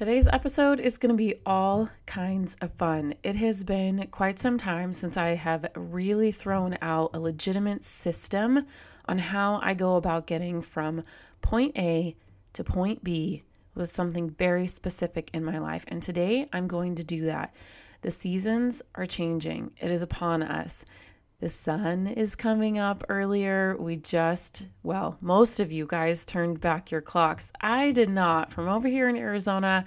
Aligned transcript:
Today's 0.00 0.28
episode 0.28 0.80
is 0.80 0.96
going 0.96 1.10
to 1.10 1.14
be 1.14 1.34
all 1.44 1.90
kinds 2.06 2.56
of 2.62 2.72
fun. 2.72 3.12
It 3.22 3.34
has 3.34 3.62
been 3.62 4.06
quite 4.10 4.38
some 4.38 4.56
time 4.56 4.94
since 4.94 5.18
I 5.18 5.34
have 5.34 5.66
really 5.74 6.32
thrown 6.32 6.78
out 6.80 7.10
a 7.12 7.20
legitimate 7.20 7.84
system 7.84 8.64
on 9.06 9.18
how 9.18 9.60
I 9.62 9.74
go 9.74 9.96
about 9.96 10.26
getting 10.26 10.62
from 10.62 11.02
point 11.42 11.76
A 11.76 12.16
to 12.54 12.64
point 12.64 13.04
B 13.04 13.42
with 13.74 13.92
something 13.92 14.30
very 14.30 14.66
specific 14.66 15.28
in 15.34 15.44
my 15.44 15.58
life. 15.58 15.84
And 15.86 16.02
today 16.02 16.48
I'm 16.50 16.66
going 16.66 16.94
to 16.94 17.04
do 17.04 17.26
that. 17.26 17.54
The 18.00 18.10
seasons 18.10 18.80
are 18.94 19.04
changing, 19.04 19.72
it 19.78 19.90
is 19.90 20.00
upon 20.00 20.42
us. 20.42 20.86
The 21.40 21.48
sun 21.48 22.06
is 22.06 22.34
coming 22.34 22.78
up 22.78 23.02
earlier. 23.08 23.74
We 23.78 23.96
just, 23.96 24.68
well, 24.82 25.16
most 25.22 25.58
of 25.58 25.72
you 25.72 25.86
guys 25.86 26.26
turned 26.26 26.60
back 26.60 26.90
your 26.90 27.00
clocks. 27.00 27.50
I 27.62 27.92
did 27.92 28.10
not. 28.10 28.52
From 28.52 28.68
over 28.68 28.86
here 28.86 29.08
in 29.08 29.16
Arizona, 29.16 29.86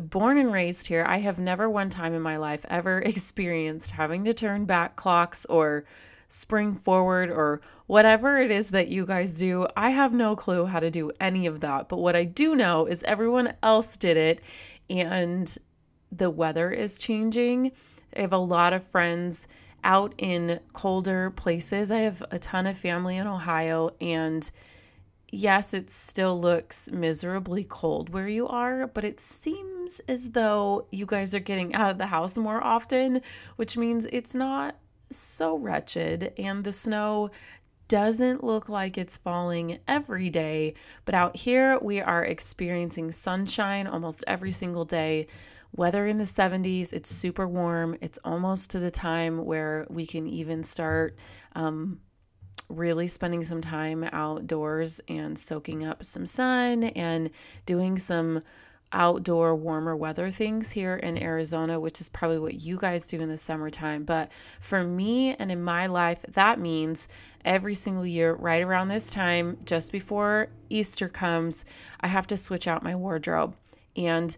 born 0.00 0.38
and 0.38 0.50
raised 0.50 0.86
here, 0.86 1.04
I 1.06 1.18
have 1.18 1.38
never 1.38 1.68
one 1.68 1.90
time 1.90 2.14
in 2.14 2.22
my 2.22 2.38
life 2.38 2.64
ever 2.70 2.98
experienced 3.04 3.90
having 3.90 4.24
to 4.24 4.32
turn 4.32 4.64
back 4.64 4.96
clocks 4.96 5.44
or 5.50 5.84
spring 6.30 6.74
forward 6.74 7.30
or 7.30 7.60
whatever 7.86 8.40
it 8.40 8.50
is 8.50 8.70
that 8.70 8.88
you 8.88 9.04
guys 9.04 9.34
do. 9.34 9.66
I 9.76 9.90
have 9.90 10.14
no 10.14 10.34
clue 10.34 10.64
how 10.64 10.80
to 10.80 10.90
do 10.90 11.12
any 11.20 11.46
of 11.46 11.60
that. 11.60 11.90
But 11.90 11.98
what 11.98 12.16
I 12.16 12.24
do 12.24 12.56
know 12.56 12.86
is 12.86 13.02
everyone 13.02 13.52
else 13.62 13.98
did 13.98 14.16
it 14.16 14.40
and 14.88 15.54
the 16.10 16.30
weather 16.30 16.70
is 16.70 16.98
changing. 16.98 17.72
I 18.16 18.22
have 18.22 18.32
a 18.32 18.38
lot 18.38 18.72
of 18.72 18.82
friends 18.82 19.46
out 19.86 20.12
in 20.18 20.58
colder 20.72 21.30
places. 21.30 21.92
I 21.92 22.00
have 22.00 22.22
a 22.32 22.40
ton 22.40 22.66
of 22.66 22.76
family 22.76 23.16
in 23.16 23.26
Ohio, 23.28 23.90
and 24.00 24.50
yes, 25.30 25.72
it 25.72 25.90
still 25.90 26.38
looks 26.38 26.90
miserably 26.90 27.62
cold 27.62 28.10
where 28.10 28.28
you 28.28 28.48
are, 28.48 28.88
but 28.88 29.04
it 29.04 29.20
seems 29.20 30.00
as 30.08 30.30
though 30.30 30.88
you 30.90 31.06
guys 31.06 31.36
are 31.36 31.40
getting 31.40 31.72
out 31.72 31.92
of 31.92 31.98
the 31.98 32.06
house 32.06 32.36
more 32.36 32.62
often, 32.62 33.22
which 33.54 33.76
means 33.76 34.06
it's 34.06 34.34
not 34.34 34.76
so 35.08 35.56
wretched, 35.56 36.32
and 36.36 36.64
the 36.64 36.72
snow 36.72 37.30
doesn't 37.86 38.42
look 38.42 38.68
like 38.68 38.98
it's 38.98 39.16
falling 39.16 39.78
every 39.86 40.28
day, 40.28 40.74
but 41.04 41.14
out 41.14 41.36
here 41.36 41.78
we 41.78 42.00
are 42.00 42.24
experiencing 42.24 43.12
sunshine 43.12 43.86
almost 43.86 44.24
every 44.26 44.50
single 44.50 44.84
day 44.84 45.28
weather 45.76 46.06
in 46.06 46.18
the 46.18 46.24
70s. 46.24 46.92
It's 46.92 47.14
super 47.14 47.46
warm. 47.46 47.96
It's 48.00 48.18
almost 48.24 48.70
to 48.70 48.78
the 48.78 48.90
time 48.90 49.44
where 49.44 49.86
we 49.88 50.06
can 50.06 50.26
even 50.26 50.62
start 50.62 51.16
um, 51.54 52.00
really 52.68 53.06
spending 53.06 53.44
some 53.44 53.60
time 53.60 54.04
outdoors 54.12 55.00
and 55.08 55.38
soaking 55.38 55.84
up 55.84 56.04
some 56.04 56.26
sun 56.26 56.84
and 56.84 57.30
doing 57.64 57.98
some 57.98 58.42
outdoor 58.92 59.54
warmer 59.54 59.96
weather 59.96 60.30
things 60.30 60.70
here 60.70 60.96
in 60.96 61.20
Arizona, 61.20 61.78
which 61.78 62.00
is 62.00 62.08
probably 62.08 62.38
what 62.38 62.54
you 62.54 62.78
guys 62.78 63.06
do 63.06 63.20
in 63.20 63.28
the 63.28 63.36
summertime. 63.36 64.04
But 64.04 64.30
for 64.60 64.84
me 64.84 65.34
and 65.34 65.50
in 65.50 65.62
my 65.62 65.86
life, 65.86 66.24
that 66.28 66.60
means 66.60 67.08
every 67.44 67.74
single 67.74 68.06
year, 68.06 68.34
right 68.34 68.62
around 68.62 68.88
this 68.88 69.10
time, 69.10 69.58
just 69.64 69.92
before 69.92 70.48
Easter 70.70 71.08
comes, 71.08 71.64
I 72.00 72.08
have 72.08 72.26
to 72.28 72.36
switch 72.36 72.68
out 72.68 72.82
my 72.82 72.94
wardrobe. 72.94 73.56
And 73.96 74.36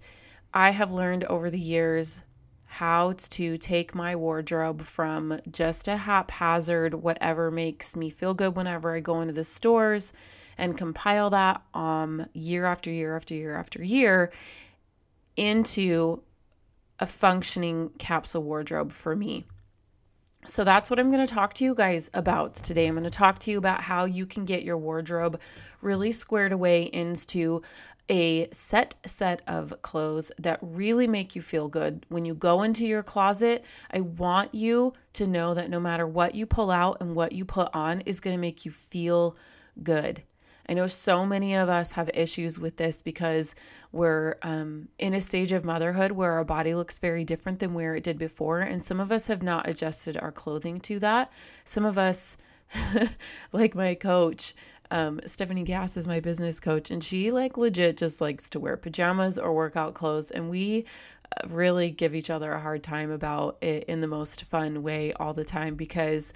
I 0.53 0.71
have 0.71 0.91
learned 0.91 1.25
over 1.25 1.51
the 1.51 1.61
years 1.61 2.25
how 2.65 3.15
to 3.31 3.57
take 3.57 3.95
my 3.95 4.15
wardrobe 4.15 4.83
from 4.83 5.41
just 5.51 5.89
a 5.89 5.97
haphazard, 5.97 6.95
whatever 6.95 7.51
makes 7.51 7.97
me 7.97 8.11
feel 8.11 8.35
good 8.35 8.57
whenever 8.57 8.95
I 8.95 9.01
go 9.01 9.21
into 9.21 9.35
the 9.35 9.45
stores 9.45 10.13
and 10.57 10.77
compile 10.77 11.31
that 11.31 11.63
um, 11.75 12.27
year 12.35 12.67
after 12.67 12.91
year 12.91 13.17
after 13.17 13.35
year 13.35 13.57
after 13.57 13.83
year 13.83 14.31
into 15.37 16.23
a 16.99 17.07
functioning 17.07 17.91
capsule 17.99 18.43
wardrobe 18.43 18.93
for 18.93 19.15
me. 19.15 19.47
So 20.47 20.65
that's 20.65 20.89
what 20.89 20.99
I'm 20.99 21.11
going 21.11 21.27
to 21.27 21.33
talk 21.33 21.53
to 21.55 21.65
you 21.65 21.75
guys 21.75 22.11
about 22.15 22.55
today. 22.55 22.87
I'm 22.87 22.95
going 22.95 23.05
to 23.05 23.11
talk 23.11 23.39
to 23.41 23.51
you 23.51 23.59
about 23.59 23.83
how 23.83 24.05
you 24.07 24.25
can 24.25 24.45
get 24.45 24.63
your 24.63 24.79
wardrobe 24.79 25.41
really 25.83 26.13
squared 26.13 26.53
away 26.53 26.85
into 26.85 27.63
a 28.09 28.49
set 28.51 28.95
set 29.05 29.43
of 29.47 29.83
clothes 29.83 30.33
that 30.39 30.59
really 30.63 31.07
make 31.07 31.37
you 31.37 31.43
feel 31.43 31.69
good. 31.69 32.07
When 32.09 32.25
you 32.25 32.35
go 32.35 32.63
into 32.63 32.87
your 32.87 33.03
closet, 33.03 33.65
I 33.91 34.01
want 34.01 34.55
you 34.55 34.95
to 35.15 35.27
know 35.27 35.53
that 35.55 35.69
no 35.69 35.79
matter 35.79 36.07
what 36.07 36.35
you 36.35 36.47
pull 36.47 36.71
out 36.71 36.99
and 37.01 37.15
what 37.15 37.33
you 37.33 37.45
put 37.45 37.69
on 37.75 38.01
is 38.03 38.21
going 38.21 38.35
to 38.35 38.41
make 38.41 38.65
you 38.65 38.71
feel 38.71 39.37
good. 39.83 40.23
I 40.69 40.75
know 40.75 40.87
so 40.87 41.25
many 41.25 41.55
of 41.55 41.69
us 41.69 41.93
have 41.93 42.11
issues 42.13 42.59
with 42.59 42.77
this 42.77 43.01
because 43.01 43.55
we're 43.91 44.37
um, 44.43 44.89
in 44.99 45.15
a 45.15 45.21
stage 45.21 45.53
of 45.53 45.65
motherhood 45.65 46.13
where 46.13 46.33
our 46.33 46.45
body 46.45 46.75
looks 46.75 46.99
very 46.99 47.25
different 47.25 47.59
than 47.59 47.73
where 47.73 47.95
it 47.95 48.05
did 48.05 48.19
before. 48.19 48.61
And 48.61 48.83
some 48.83 49.01
of 49.01 49.11
us 49.11 49.29
have 49.29 49.43
not 49.43 49.69
adjusted 49.69 50.19
our 50.19 50.31
clothing 50.31 50.79
to 50.81 50.99
that. 50.99 51.33
Some 51.65 51.87
of 51.87 51.97
us, 51.97 52.37
like 53.53 53.75
my 53.75 53.95
coach, 53.95 54.55
um, 54.91 55.21
Stephanie 55.27 55.65
Gass 55.65 55.97
is 55.97 56.07
my 56.07 56.21
business 56.21 56.61
coach, 56.61 56.91
and 56.91 57.05
she 57.05 57.31
like 57.31 57.57
legit 57.57 57.99
just 57.99 58.21
likes 58.21 58.49
to 58.51 58.61
wear 58.61 58.77
pajamas 58.77 59.39
or 59.39 59.53
workout 59.53 59.95
clothes. 59.95 60.31
And 60.31 60.49
we 60.49 60.87
uh, 61.37 61.49
really 61.49 61.91
give 61.91 62.15
each 62.15 62.31
other 62.31 62.53
a 62.53 62.61
hard 62.61 62.83
time 62.83 63.11
about 63.11 63.59
it 63.63 63.85
in 63.85 64.01
the 64.01 64.07
most 64.07 64.45
fun 64.45 64.83
way 64.83 65.13
all 65.15 65.35
the 65.35 65.45
time 65.45 65.75
because 65.75 66.33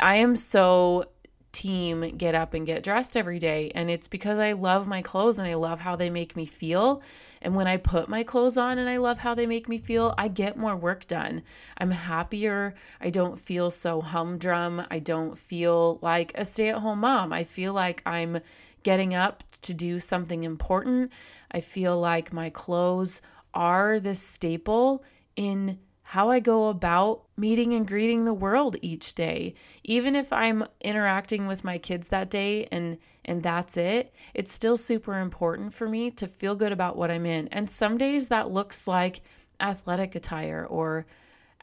I 0.00 0.16
am 0.16 0.36
so 0.36 1.04
team 1.52 2.16
get 2.16 2.34
up 2.34 2.54
and 2.54 2.66
get 2.66 2.82
dressed 2.82 3.16
every 3.16 3.38
day. 3.38 3.70
And 3.74 3.90
it's 3.90 4.08
because 4.08 4.38
I 4.38 4.52
love 4.52 4.86
my 4.86 5.02
clothes 5.02 5.38
and 5.38 5.46
I 5.46 5.54
love 5.54 5.80
how 5.80 5.96
they 5.96 6.10
make 6.10 6.34
me 6.34 6.46
feel. 6.46 7.02
And 7.40 7.54
when 7.54 7.66
I 7.66 7.76
put 7.76 8.08
my 8.08 8.22
clothes 8.22 8.56
on 8.56 8.78
and 8.78 8.88
I 8.88 8.96
love 8.96 9.18
how 9.18 9.34
they 9.34 9.46
make 9.46 9.68
me 9.68 9.78
feel, 9.78 10.14
I 10.16 10.28
get 10.28 10.56
more 10.56 10.76
work 10.76 11.06
done. 11.06 11.42
I'm 11.76 11.90
happier. 11.90 12.74
I 13.00 13.10
don't 13.10 13.38
feel 13.38 13.70
so 13.70 14.00
humdrum. 14.00 14.84
I 14.90 14.98
don't 14.98 15.36
feel 15.36 15.98
like 16.02 16.32
a 16.34 16.44
stay 16.44 16.70
at 16.70 16.78
home 16.78 17.00
mom. 17.00 17.32
I 17.32 17.44
feel 17.44 17.72
like 17.72 18.02
I'm 18.06 18.40
getting 18.82 19.14
up 19.14 19.44
to 19.62 19.74
do 19.74 20.00
something 20.00 20.44
important. 20.44 21.12
I 21.50 21.60
feel 21.60 21.98
like 21.98 22.32
my 22.32 22.50
clothes 22.50 23.20
are 23.54 24.00
the 24.00 24.14
staple 24.14 25.04
in 25.36 25.78
how 26.12 26.28
I 26.28 26.40
go 26.40 26.68
about 26.68 27.22
meeting 27.38 27.72
and 27.72 27.88
greeting 27.88 28.26
the 28.26 28.34
world 28.34 28.76
each 28.82 29.14
day. 29.14 29.54
Even 29.82 30.14
if 30.14 30.30
I'm 30.30 30.66
interacting 30.82 31.46
with 31.46 31.64
my 31.64 31.78
kids 31.78 32.10
that 32.10 32.28
day 32.28 32.68
and 32.70 32.98
and 33.24 33.42
that's 33.42 33.78
it, 33.78 34.12
it's 34.34 34.52
still 34.52 34.76
super 34.76 35.18
important 35.18 35.72
for 35.72 35.88
me 35.88 36.10
to 36.10 36.26
feel 36.28 36.54
good 36.54 36.70
about 36.70 36.98
what 36.98 37.10
I'm 37.10 37.24
in. 37.24 37.48
And 37.48 37.70
some 37.70 37.96
days 37.96 38.28
that 38.28 38.50
looks 38.50 38.86
like 38.86 39.22
athletic 39.58 40.14
attire 40.14 40.66
or 40.68 41.06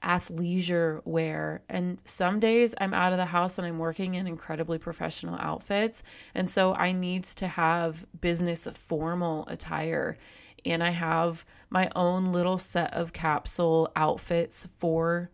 athleisure 0.04 1.06
wear. 1.06 1.62
And 1.70 2.00
some 2.06 2.40
days 2.40 2.74
I'm 2.82 2.96
out 2.96 3.12
of 3.12 3.20
the 3.20 3.26
house 3.26 3.60
and 3.60 3.68
I'm 3.68 3.78
working 3.78 4.16
in 4.16 4.26
incredibly 4.26 4.80
professional 4.80 5.36
outfits. 5.36 6.02
And 6.34 6.50
so 6.50 6.74
I 6.74 6.92
needs 6.92 7.36
to 7.36 7.48
have 7.48 8.04
business 8.20 8.68
formal 8.74 9.46
attire 9.48 10.18
and 10.66 10.84
I 10.84 10.92
have 10.92 11.46
my 11.70 11.90
own 11.96 12.32
little 12.32 12.58
set 12.58 12.94
of 12.94 13.14
capsule 13.14 13.92
outfits 13.96 14.68
for 14.78 15.30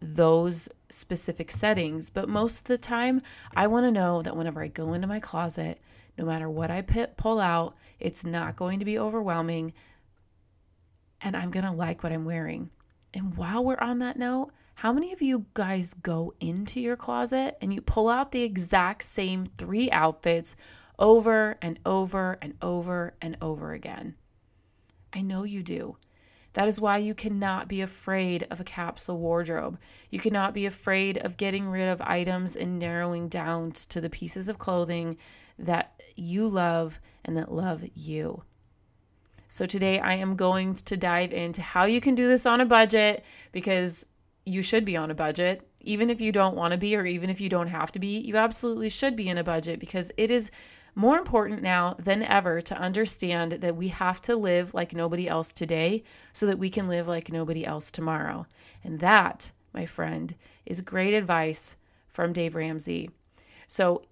those 0.00 0.68
specific 0.90 1.50
settings. 1.50 2.10
But 2.10 2.28
most 2.28 2.58
of 2.58 2.64
the 2.64 2.78
time, 2.78 3.22
I 3.54 3.66
want 3.66 3.86
to 3.86 3.90
know 3.90 4.22
that 4.22 4.36
whenever 4.36 4.62
I 4.62 4.68
go 4.68 4.92
into 4.92 5.06
my 5.06 5.20
closet, 5.20 5.80
no 6.16 6.24
matter 6.24 6.48
what 6.48 6.70
I 6.70 6.82
pull 6.82 7.40
out, 7.40 7.76
it's 7.98 8.24
not 8.24 8.56
going 8.56 8.78
to 8.78 8.84
be 8.84 8.98
overwhelming 8.98 9.72
and 11.20 11.36
I'm 11.36 11.50
going 11.50 11.64
to 11.64 11.72
like 11.72 12.02
what 12.02 12.12
I'm 12.12 12.24
wearing. 12.24 12.70
And 13.12 13.36
while 13.36 13.64
we're 13.64 13.78
on 13.78 13.98
that 13.98 14.18
note, 14.18 14.52
how 14.74 14.92
many 14.92 15.12
of 15.12 15.20
you 15.20 15.46
guys 15.52 15.94
go 15.94 16.32
into 16.40 16.80
your 16.80 16.96
closet 16.96 17.58
and 17.60 17.74
you 17.74 17.82
pull 17.82 18.08
out 18.08 18.32
the 18.32 18.42
exact 18.42 19.02
same 19.02 19.44
three 19.44 19.90
outfits 19.90 20.56
over 20.98 21.58
and 21.60 21.78
over 21.84 22.38
and 22.40 22.54
over 22.62 23.14
and 23.20 23.36
over 23.42 23.72
again? 23.72 24.14
I 25.12 25.22
know 25.22 25.42
you 25.44 25.62
do. 25.62 25.96
That 26.54 26.66
is 26.66 26.80
why 26.80 26.98
you 26.98 27.14
cannot 27.14 27.68
be 27.68 27.80
afraid 27.80 28.46
of 28.50 28.58
a 28.58 28.64
capsule 28.64 29.18
wardrobe. 29.18 29.78
You 30.10 30.18
cannot 30.18 30.52
be 30.52 30.66
afraid 30.66 31.18
of 31.18 31.36
getting 31.36 31.68
rid 31.68 31.88
of 31.88 32.00
items 32.02 32.56
and 32.56 32.78
narrowing 32.78 33.28
down 33.28 33.72
to 33.72 34.00
the 34.00 34.10
pieces 34.10 34.48
of 34.48 34.58
clothing 34.58 35.16
that 35.58 36.02
you 36.16 36.48
love 36.48 37.00
and 37.24 37.36
that 37.36 37.52
love 37.52 37.84
you. 37.94 38.42
So, 39.46 39.66
today 39.66 39.98
I 39.98 40.14
am 40.14 40.36
going 40.36 40.74
to 40.74 40.96
dive 40.96 41.32
into 41.32 41.62
how 41.62 41.84
you 41.84 42.00
can 42.00 42.14
do 42.14 42.28
this 42.28 42.46
on 42.46 42.60
a 42.60 42.66
budget 42.66 43.24
because 43.52 44.06
you 44.46 44.62
should 44.62 44.84
be 44.84 44.96
on 44.96 45.10
a 45.10 45.14
budget. 45.14 45.68
Even 45.82 46.10
if 46.10 46.20
you 46.20 46.30
don't 46.30 46.56
want 46.56 46.72
to 46.72 46.78
be, 46.78 46.94
or 46.94 47.06
even 47.06 47.30
if 47.30 47.40
you 47.40 47.48
don't 47.48 47.68
have 47.68 47.90
to 47.92 47.98
be, 47.98 48.18
you 48.18 48.36
absolutely 48.36 48.88
should 48.88 49.16
be 49.16 49.28
in 49.28 49.38
a 49.38 49.44
budget 49.44 49.80
because 49.80 50.12
it 50.16 50.30
is 50.30 50.50
more 50.94 51.18
important 51.18 51.62
now 51.62 51.94
than 51.98 52.22
ever 52.22 52.60
to 52.60 52.78
understand 52.78 53.52
that 53.52 53.76
we 53.76 53.88
have 53.88 54.20
to 54.22 54.36
live 54.36 54.74
like 54.74 54.94
nobody 54.94 55.28
else 55.28 55.52
today 55.52 56.02
so 56.32 56.46
that 56.46 56.58
we 56.58 56.70
can 56.70 56.88
live 56.88 57.08
like 57.08 57.30
nobody 57.30 57.64
else 57.64 57.90
tomorrow. 57.90 58.46
And 58.82 59.00
that, 59.00 59.52
my 59.72 59.86
friend, 59.86 60.34
is 60.66 60.80
great 60.80 61.14
advice 61.14 61.76
from 62.08 62.32
Dave 62.32 62.54
Ramsey. 62.54 63.10
So, 63.66 64.02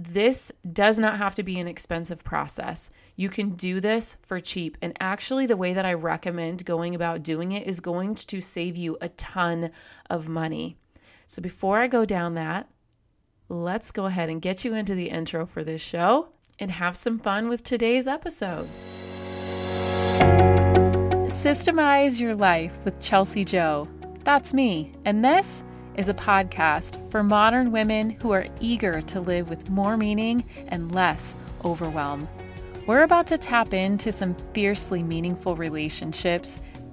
this 0.00 0.52
does 0.72 0.96
not 0.96 1.18
have 1.18 1.34
to 1.34 1.42
be 1.42 1.58
an 1.58 1.66
expensive 1.66 2.22
process. 2.22 2.88
You 3.16 3.28
can 3.28 3.56
do 3.56 3.80
this 3.80 4.16
for 4.22 4.38
cheap. 4.38 4.76
And 4.80 4.96
actually, 5.00 5.44
the 5.44 5.56
way 5.56 5.72
that 5.72 5.84
I 5.84 5.92
recommend 5.92 6.64
going 6.64 6.94
about 6.94 7.24
doing 7.24 7.50
it 7.50 7.66
is 7.66 7.80
going 7.80 8.14
to 8.14 8.40
save 8.40 8.76
you 8.76 8.96
a 9.00 9.08
ton 9.08 9.72
of 10.08 10.28
money. 10.28 10.76
So, 11.26 11.42
before 11.42 11.80
I 11.80 11.88
go 11.88 12.04
down 12.04 12.34
that, 12.34 12.68
let's 13.48 13.90
go 13.90 14.06
ahead 14.06 14.28
and 14.28 14.42
get 14.42 14.64
you 14.64 14.74
into 14.74 14.94
the 14.94 15.08
intro 15.08 15.46
for 15.46 15.64
this 15.64 15.80
show 15.80 16.28
and 16.58 16.70
have 16.70 16.96
some 16.96 17.18
fun 17.18 17.48
with 17.48 17.62
today's 17.62 18.06
episode. 18.06 18.68
Systemize 21.28 22.20
Your 22.20 22.34
Life 22.34 22.78
with 22.84 23.00
Chelsea 23.00 23.44
Joe. 23.44 23.88
That's 24.24 24.52
me. 24.52 24.92
And 25.04 25.24
this 25.24 25.62
is 25.94 26.08
a 26.08 26.14
podcast 26.14 27.10
for 27.10 27.22
modern 27.22 27.72
women 27.72 28.10
who 28.10 28.32
are 28.32 28.46
eager 28.60 29.00
to 29.02 29.20
live 29.20 29.48
with 29.48 29.70
more 29.70 29.96
meaning 29.96 30.44
and 30.68 30.94
less 30.94 31.34
overwhelm. 31.64 32.28
We're 32.86 33.02
about 33.02 33.26
to 33.28 33.38
tap 33.38 33.72
into 33.72 34.12
some 34.12 34.36
fiercely 34.52 35.02
meaningful 35.02 35.56
relationships, 35.56 36.60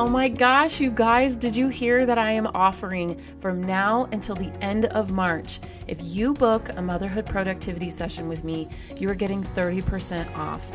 Oh 0.00 0.06
my 0.06 0.28
gosh, 0.28 0.80
you 0.80 0.92
guys, 0.92 1.36
did 1.36 1.56
you 1.56 1.68
hear 1.68 2.06
that 2.06 2.18
I 2.18 2.30
am 2.30 2.46
offering 2.48 3.20
from 3.40 3.60
now 3.60 4.08
until 4.12 4.36
the 4.36 4.52
end 4.60 4.84
of 4.86 5.10
March? 5.10 5.58
If 5.88 5.98
you 6.02 6.34
book 6.34 6.68
a 6.76 6.82
motherhood 6.82 7.26
productivity 7.26 7.90
session 7.90 8.28
with 8.28 8.44
me, 8.44 8.68
you 8.98 9.10
are 9.10 9.14
getting 9.14 9.42
30% 9.42 10.36
off. 10.36 10.70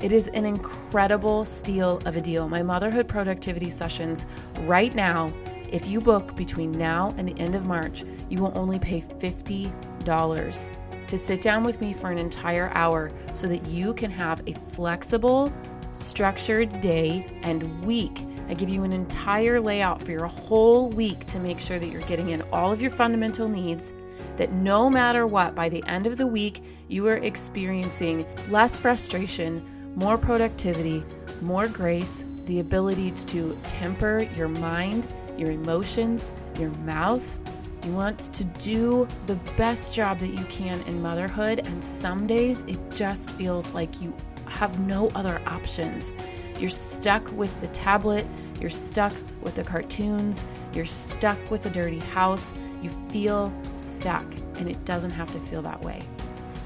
It 0.00 0.12
is 0.12 0.28
an 0.28 0.44
incredible 0.44 1.44
steal 1.44 1.98
of 2.04 2.16
a 2.16 2.20
deal. 2.20 2.48
My 2.48 2.62
motherhood 2.62 3.08
productivity 3.08 3.70
sessions 3.70 4.24
right 4.60 4.94
now 4.94 5.32
if 5.72 5.88
you 5.88 6.00
book 6.00 6.36
between 6.36 6.70
now 6.70 7.12
and 7.18 7.26
the 7.26 7.36
end 7.40 7.56
of 7.56 7.66
March, 7.66 8.04
you 8.28 8.40
will 8.40 8.56
only 8.56 8.78
pay 8.78 9.00
$50 9.00 11.08
to 11.08 11.18
sit 11.18 11.42
down 11.42 11.64
with 11.64 11.80
me 11.80 11.92
for 11.92 12.12
an 12.12 12.18
entire 12.18 12.70
hour 12.74 13.10
so 13.32 13.48
that 13.48 13.66
you 13.66 13.94
can 13.94 14.12
have 14.12 14.42
a 14.46 14.52
flexible, 14.52 15.52
structured 15.90 16.80
day 16.80 17.26
and 17.42 17.84
week. 17.84 18.24
I 18.48 18.54
give 18.54 18.68
you 18.68 18.84
an 18.84 18.92
entire 18.92 19.60
layout 19.60 20.02
for 20.02 20.10
your 20.10 20.26
whole 20.26 20.88
week 20.90 21.26
to 21.26 21.38
make 21.38 21.60
sure 21.60 21.78
that 21.78 21.88
you're 21.88 22.02
getting 22.02 22.30
in 22.30 22.42
all 22.52 22.72
of 22.72 22.82
your 22.82 22.90
fundamental 22.90 23.48
needs. 23.48 23.92
That 24.36 24.52
no 24.52 24.90
matter 24.90 25.26
what, 25.26 25.54
by 25.54 25.68
the 25.68 25.82
end 25.86 26.06
of 26.06 26.16
the 26.16 26.26
week, 26.26 26.62
you 26.88 27.06
are 27.08 27.16
experiencing 27.18 28.26
less 28.50 28.78
frustration, 28.78 29.64
more 29.96 30.18
productivity, 30.18 31.04
more 31.40 31.68
grace, 31.68 32.24
the 32.46 32.60
ability 32.60 33.12
to 33.12 33.56
temper 33.66 34.28
your 34.36 34.48
mind 34.48 35.06
your 35.36 35.50
emotions, 35.50 36.32
your 36.58 36.70
mouth. 36.70 37.38
You 37.84 37.92
want 37.92 38.18
to 38.18 38.44
do 38.44 39.06
the 39.26 39.34
best 39.56 39.94
job 39.94 40.18
that 40.20 40.28
you 40.28 40.44
can 40.46 40.80
in 40.82 41.02
motherhood, 41.02 41.66
and 41.66 41.84
some 41.84 42.26
days 42.26 42.62
it 42.66 42.78
just 42.90 43.32
feels 43.32 43.72
like 43.72 44.00
you 44.00 44.14
have 44.46 44.78
no 44.80 45.08
other 45.14 45.40
options. 45.46 46.12
You're 46.58 46.70
stuck 46.70 47.30
with 47.32 47.60
the 47.60 47.68
tablet, 47.68 48.26
you're 48.60 48.70
stuck 48.70 49.12
with 49.42 49.54
the 49.54 49.64
cartoons, 49.64 50.44
you're 50.72 50.84
stuck 50.84 51.38
with 51.50 51.66
a 51.66 51.70
dirty 51.70 52.00
house. 52.00 52.52
You 52.82 52.90
feel 53.08 53.50
stuck, 53.78 54.26
and 54.56 54.68
it 54.68 54.84
doesn't 54.84 55.12
have 55.12 55.32
to 55.32 55.40
feel 55.40 55.62
that 55.62 55.82
way. 55.82 56.00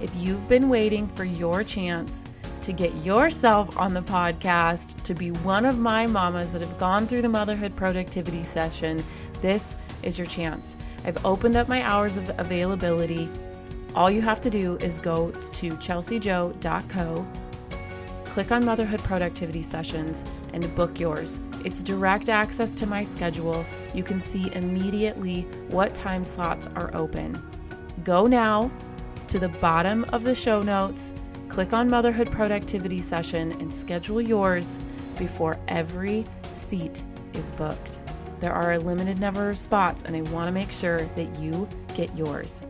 If 0.01 0.11
you've 0.17 0.49
been 0.49 0.69
waiting 0.69 1.07
for 1.07 1.25
your 1.25 1.63
chance 1.63 2.25
to 2.63 2.73
get 2.73 2.93
yourself 3.05 3.77
on 3.79 3.95
the 3.95 4.03
podcast 4.03 5.01
to 5.05 5.15
be 5.15 5.31
one 5.31 5.65
of 5.65 5.79
my 5.79 6.09
mamas 6.09 6.53
that 6.53 6.61
have 6.61 6.77
gone 6.77 7.07
through 7.07 7.23
the 7.23 7.29
motherhood 7.29 7.77
productivity 7.77 8.43
session, 8.43 9.05
this 9.41 9.77
is 10.03 10.19
your 10.19 10.27
chance. 10.27 10.75
I've 11.05 11.25
opened 11.25 11.57
up 11.57 11.69
my 11.69 11.83
hours 11.83 12.17
of 12.17 12.29
availability. 12.41 13.29
All 13.95 14.11
you 14.11 14.21
have 14.21 14.41
to 14.41 14.51
do 14.51 14.77
is 14.79 14.99
go 14.99 15.31
to 15.31 15.71
chelseajoe.co, 15.71 17.27
click 18.31 18.53
on 18.53 18.65
Motherhood 18.65 19.03
Productivity 19.03 19.63
Sessions, 19.63 20.25
and 20.53 20.75
book 20.75 20.99
yours. 20.99 21.39
It's 21.65 21.83
direct 21.83 22.29
access 22.29 22.75
to 22.77 22.87
my 22.87 23.03
schedule. 23.03 23.65
You 23.95 24.03
can 24.03 24.21
see 24.21 24.53
immediately 24.55 25.43
what 25.71 25.95
time 25.95 26.25
slots 26.25 26.67
are 26.75 26.95
open. 26.95 27.43
Go 28.05 28.27
now 28.27 28.71
to 29.27 29.39
the 29.39 29.49
bottom 29.49 30.05
of 30.13 30.25
the 30.25 30.35
show 30.35 30.63
notes 30.63 31.13
Click 31.49 31.73
on 31.73 31.89
Motherhood 31.89 32.31
Productivity 32.31 33.01
Session 33.01 33.53
and 33.53 33.73
schedule 33.73 34.21
yours 34.21 34.79
before 35.19 35.59
every 35.67 36.25
seat 36.55 37.03
is 37.33 37.51
booked. 37.53 37.99
There 38.39 38.53
are 38.53 38.75
a 38.75 38.79
limited 38.79 39.19
number 39.19 39.49
of 39.49 39.59
spots, 39.59 40.03
and 40.03 40.15
I 40.15 40.21
want 40.31 40.47
to 40.47 40.53
make 40.53 40.71
sure 40.71 41.07
that 41.17 41.39
you 41.41 41.67
get 41.95 42.17
yours. 42.17 42.61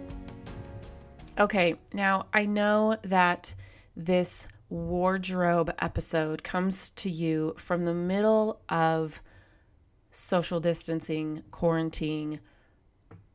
Okay, 1.39 1.75
now 1.93 2.27
I 2.33 2.47
know 2.47 2.97
that 3.03 3.55
this 3.95 4.49
wardrobe 4.69 5.73
episode 5.79 6.43
comes 6.43 6.91
to 6.91 7.11
you 7.11 7.55
from 7.57 7.85
the 7.85 7.95
middle 7.95 8.61
of 8.69 9.23
social 10.11 10.61
distancing, 10.61 11.43
quarantine, 11.51 12.41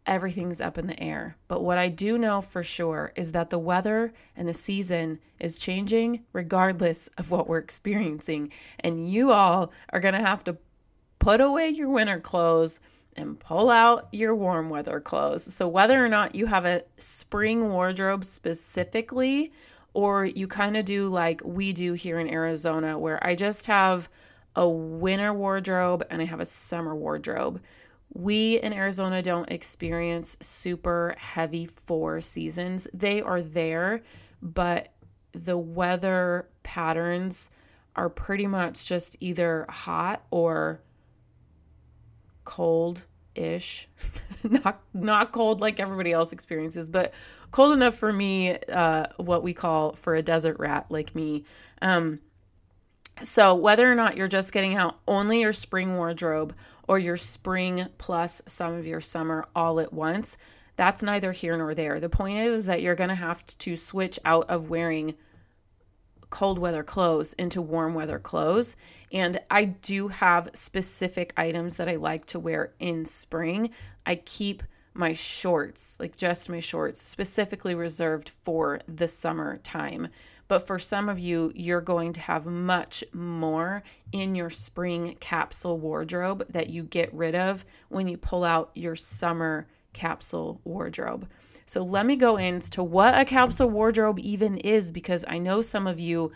everything's 0.05 0.59
up 0.59 0.77
in 0.77 0.87
the 0.87 1.01
air. 1.01 1.37
But 1.47 1.63
what 1.63 1.77
I 1.77 1.89
do 1.89 2.17
know 2.17 2.41
for 2.41 2.63
sure 2.63 3.13
is 3.15 3.31
that 3.31 3.49
the 3.49 3.59
weather 3.59 4.13
and 4.35 4.47
the 4.47 4.53
season 4.53 5.19
is 5.39 5.59
changing 5.59 6.23
regardless 6.33 7.09
of 7.17 7.31
what 7.31 7.47
we're 7.47 7.59
experiencing. 7.59 8.51
And 8.79 9.09
you 9.09 9.31
all 9.31 9.71
are 9.91 9.99
going 9.99 10.13
to 10.13 10.19
have 10.19 10.43
to 10.45 10.57
put 11.19 11.41
away 11.41 11.69
your 11.69 11.89
winter 11.89 12.19
clothes 12.19 12.79
and 13.15 13.39
pull 13.39 13.69
out 13.69 14.07
your 14.11 14.35
warm 14.35 14.69
weather 14.69 14.99
clothes. 14.99 15.53
So, 15.53 15.67
whether 15.67 16.03
or 16.03 16.09
not 16.09 16.35
you 16.35 16.47
have 16.47 16.65
a 16.65 16.83
spring 16.97 17.69
wardrobe 17.69 18.25
specifically, 18.25 19.51
or 19.93 20.25
you 20.25 20.47
kind 20.47 20.77
of 20.77 20.85
do 20.85 21.09
like 21.09 21.41
we 21.43 21.73
do 21.73 21.93
here 21.93 22.19
in 22.19 22.29
Arizona, 22.29 22.97
where 22.97 23.23
I 23.25 23.35
just 23.35 23.67
have 23.67 24.09
a 24.55 24.67
winter 24.67 25.33
wardrobe 25.33 26.05
and 26.09 26.21
I 26.21 26.25
have 26.25 26.39
a 26.39 26.45
summer 26.45 26.95
wardrobe 26.95 27.61
we 28.13 28.59
in 28.59 28.73
Arizona 28.73 29.21
don't 29.21 29.51
experience 29.51 30.37
super 30.39 31.15
heavy 31.17 31.65
four 31.65 32.21
seasons. 32.21 32.87
They 32.93 33.21
are 33.21 33.41
there, 33.41 34.03
but 34.41 34.89
the 35.31 35.57
weather 35.57 36.47
patterns 36.61 37.49
are 37.95 38.09
pretty 38.09 38.47
much 38.47 38.85
just 38.85 39.17
either 39.19 39.65
hot 39.67 40.23
or 40.29 40.81
cold 42.43 43.05
ish 43.35 43.87
not 44.43 44.81
not 44.93 45.31
cold 45.31 45.61
like 45.61 45.79
everybody 45.79 46.11
else 46.11 46.31
experiences 46.31 46.89
but 46.89 47.13
cold 47.51 47.73
enough 47.73 47.95
for 47.95 48.13
me 48.13 48.57
uh 48.71 49.05
what 49.17 49.43
we 49.43 49.53
call 49.53 49.93
for 49.93 50.15
a 50.15 50.21
desert 50.21 50.57
rat 50.59 50.85
like 50.89 51.15
me 51.15 51.43
um 51.81 52.19
so 53.21 53.53
whether 53.53 53.89
or 53.89 53.95
not 53.95 54.17
you're 54.17 54.27
just 54.27 54.51
getting 54.51 54.75
out 54.75 54.99
only 55.07 55.41
your 55.41 55.53
spring 55.53 55.95
wardrobe 55.95 56.55
or 56.87 56.99
your 56.99 57.17
spring 57.17 57.87
plus 57.97 58.41
some 58.45 58.73
of 58.73 58.85
your 58.85 59.01
summer 59.01 59.45
all 59.55 59.79
at 59.79 59.93
once, 59.93 60.37
that's 60.75 61.03
neither 61.03 61.31
here 61.31 61.57
nor 61.57 61.73
there. 61.75 61.99
The 61.99 62.09
point 62.09 62.39
is, 62.39 62.53
is 62.53 62.65
that 62.65 62.81
you're 62.81 62.95
going 62.95 63.09
to 63.09 63.15
have 63.15 63.45
to 63.45 63.77
switch 63.77 64.19
out 64.25 64.49
of 64.49 64.69
wearing 64.69 65.15
cold 66.33 66.57
weather 66.57 66.81
clothes 66.81 67.33
into 67.33 67.61
warm 67.61 67.93
weather 67.93 68.17
clothes. 68.17 68.75
And 69.11 69.39
I 69.51 69.65
do 69.65 70.07
have 70.07 70.49
specific 70.55 71.31
items 71.37 71.77
that 71.77 71.87
I 71.87 71.95
like 71.95 72.25
to 72.27 72.39
wear 72.39 72.73
in 72.79 73.05
spring. 73.05 73.69
I 74.07 74.15
keep 74.15 74.63
my 74.95 75.13
shorts, 75.13 75.95
like 75.99 76.15
just 76.15 76.49
my 76.49 76.59
shorts, 76.59 76.99
specifically 76.99 77.75
reserved 77.75 78.29
for 78.29 78.81
the 78.87 79.07
summer 79.07 79.57
time. 79.57 80.07
But 80.47 80.65
for 80.65 80.79
some 80.79 81.07
of 81.07 81.19
you, 81.19 81.51
you're 81.53 81.81
going 81.81 82.13
to 82.13 82.21
have 82.21 82.47
much 82.47 83.03
more 83.13 83.83
in 84.11 84.33
your 84.33 84.49
spring 84.49 85.15
capsule 85.19 85.77
wardrobe 85.77 86.47
that 86.49 86.71
you 86.71 86.81
get 86.81 87.13
rid 87.13 87.35
of 87.35 87.63
when 87.89 88.07
you 88.07 88.17
pull 88.17 88.43
out 88.43 88.71
your 88.73 88.95
summer 88.95 89.67
capsule 89.93 90.59
wardrobe. 90.63 91.27
So 91.65 91.83
let 91.83 92.05
me 92.05 92.15
go 92.15 92.37
into 92.37 92.83
what 92.83 93.17
a 93.17 93.25
capsule 93.25 93.69
wardrobe 93.69 94.19
even 94.19 94.57
is 94.57 94.91
because 94.91 95.23
I 95.27 95.37
know 95.37 95.61
some 95.61 95.87
of 95.87 95.99
you 95.99 96.31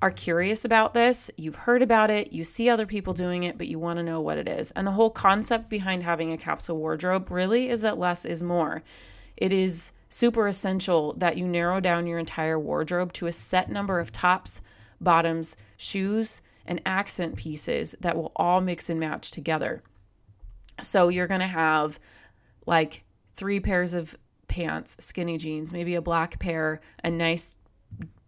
are 0.00 0.10
curious 0.10 0.64
about 0.64 0.94
this, 0.94 1.30
you've 1.36 1.56
heard 1.56 1.82
about 1.82 2.08
it, 2.10 2.32
you 2.32 2.44
see 2.44 2.68
other 2.68 2.86
people 2.86 3.14
doing 3.14 3.42
it, 3.42 3.58
but 3.58 3.66
you 3.66 3.78
want 3.78 3.98
to 3.98 4.02
know 4.04 4.20
what 4.20 4.38
it 4.38 4.46
is. 4.46 4.70
And 4.72 4.86
the 4.86 4.92
whole 4.92 5.10
concept 5.10 5.68
behind 5.68 6.04
having 6.04 6.32
a 6.32 6.38
capsule 6.38 6.76
wardrobe 6.76 7.30
really 7.30 7.68
is 7.68 7.80
that 7.80 7.98
less 7.98 8.24
is 8.24 8.42
more. 8.42 8.84
It 9.36 9.52
is 9.52 9.92
super 10.08 10.46
essential 10.46 11.14
that 11.14 11.36
you 11.36 11.48
narrow 11.48 11.80
down 11.80 12.06
your 12.06 12.18
entire 12.18 12.58
wardrobe 12.58 13.12
to 13.14 13.26
a 13.26 13.32
set 13.32 13.70
number 13.70 13.98
of 13.98 14.12
tops, 14.12 14.62
bottoms, 15.00 15.56
shoes, 15.76 16.42
and 16.64 16.80
accent 16.86 17.36
pieces 17.36 17.94
that 18.00 18.16
will 18.16 18.30
all 18.36 18.60
mix 18.60 18.88
and 18.88 19.00
match 19.00 19.30
together. 19.30 19.82
So 20.80 21.08
you're 21.08 21.26
going 21.26 21.40
to 21.40 21.46
have 21.46 21.98
like 22.66 23.04
three 23.34 23.58
pairs 23.58 23.94
of 23.94 24.16
pants, 24.48 24.96
skinny 24.98 25.38
jeans, 25.38 25.72
maybe 25.72 25.94
a 25.94 26.02
black 26.02 26.38
pair, 26.38 26.80
a 27.04 27.10
nice 27.10 27.56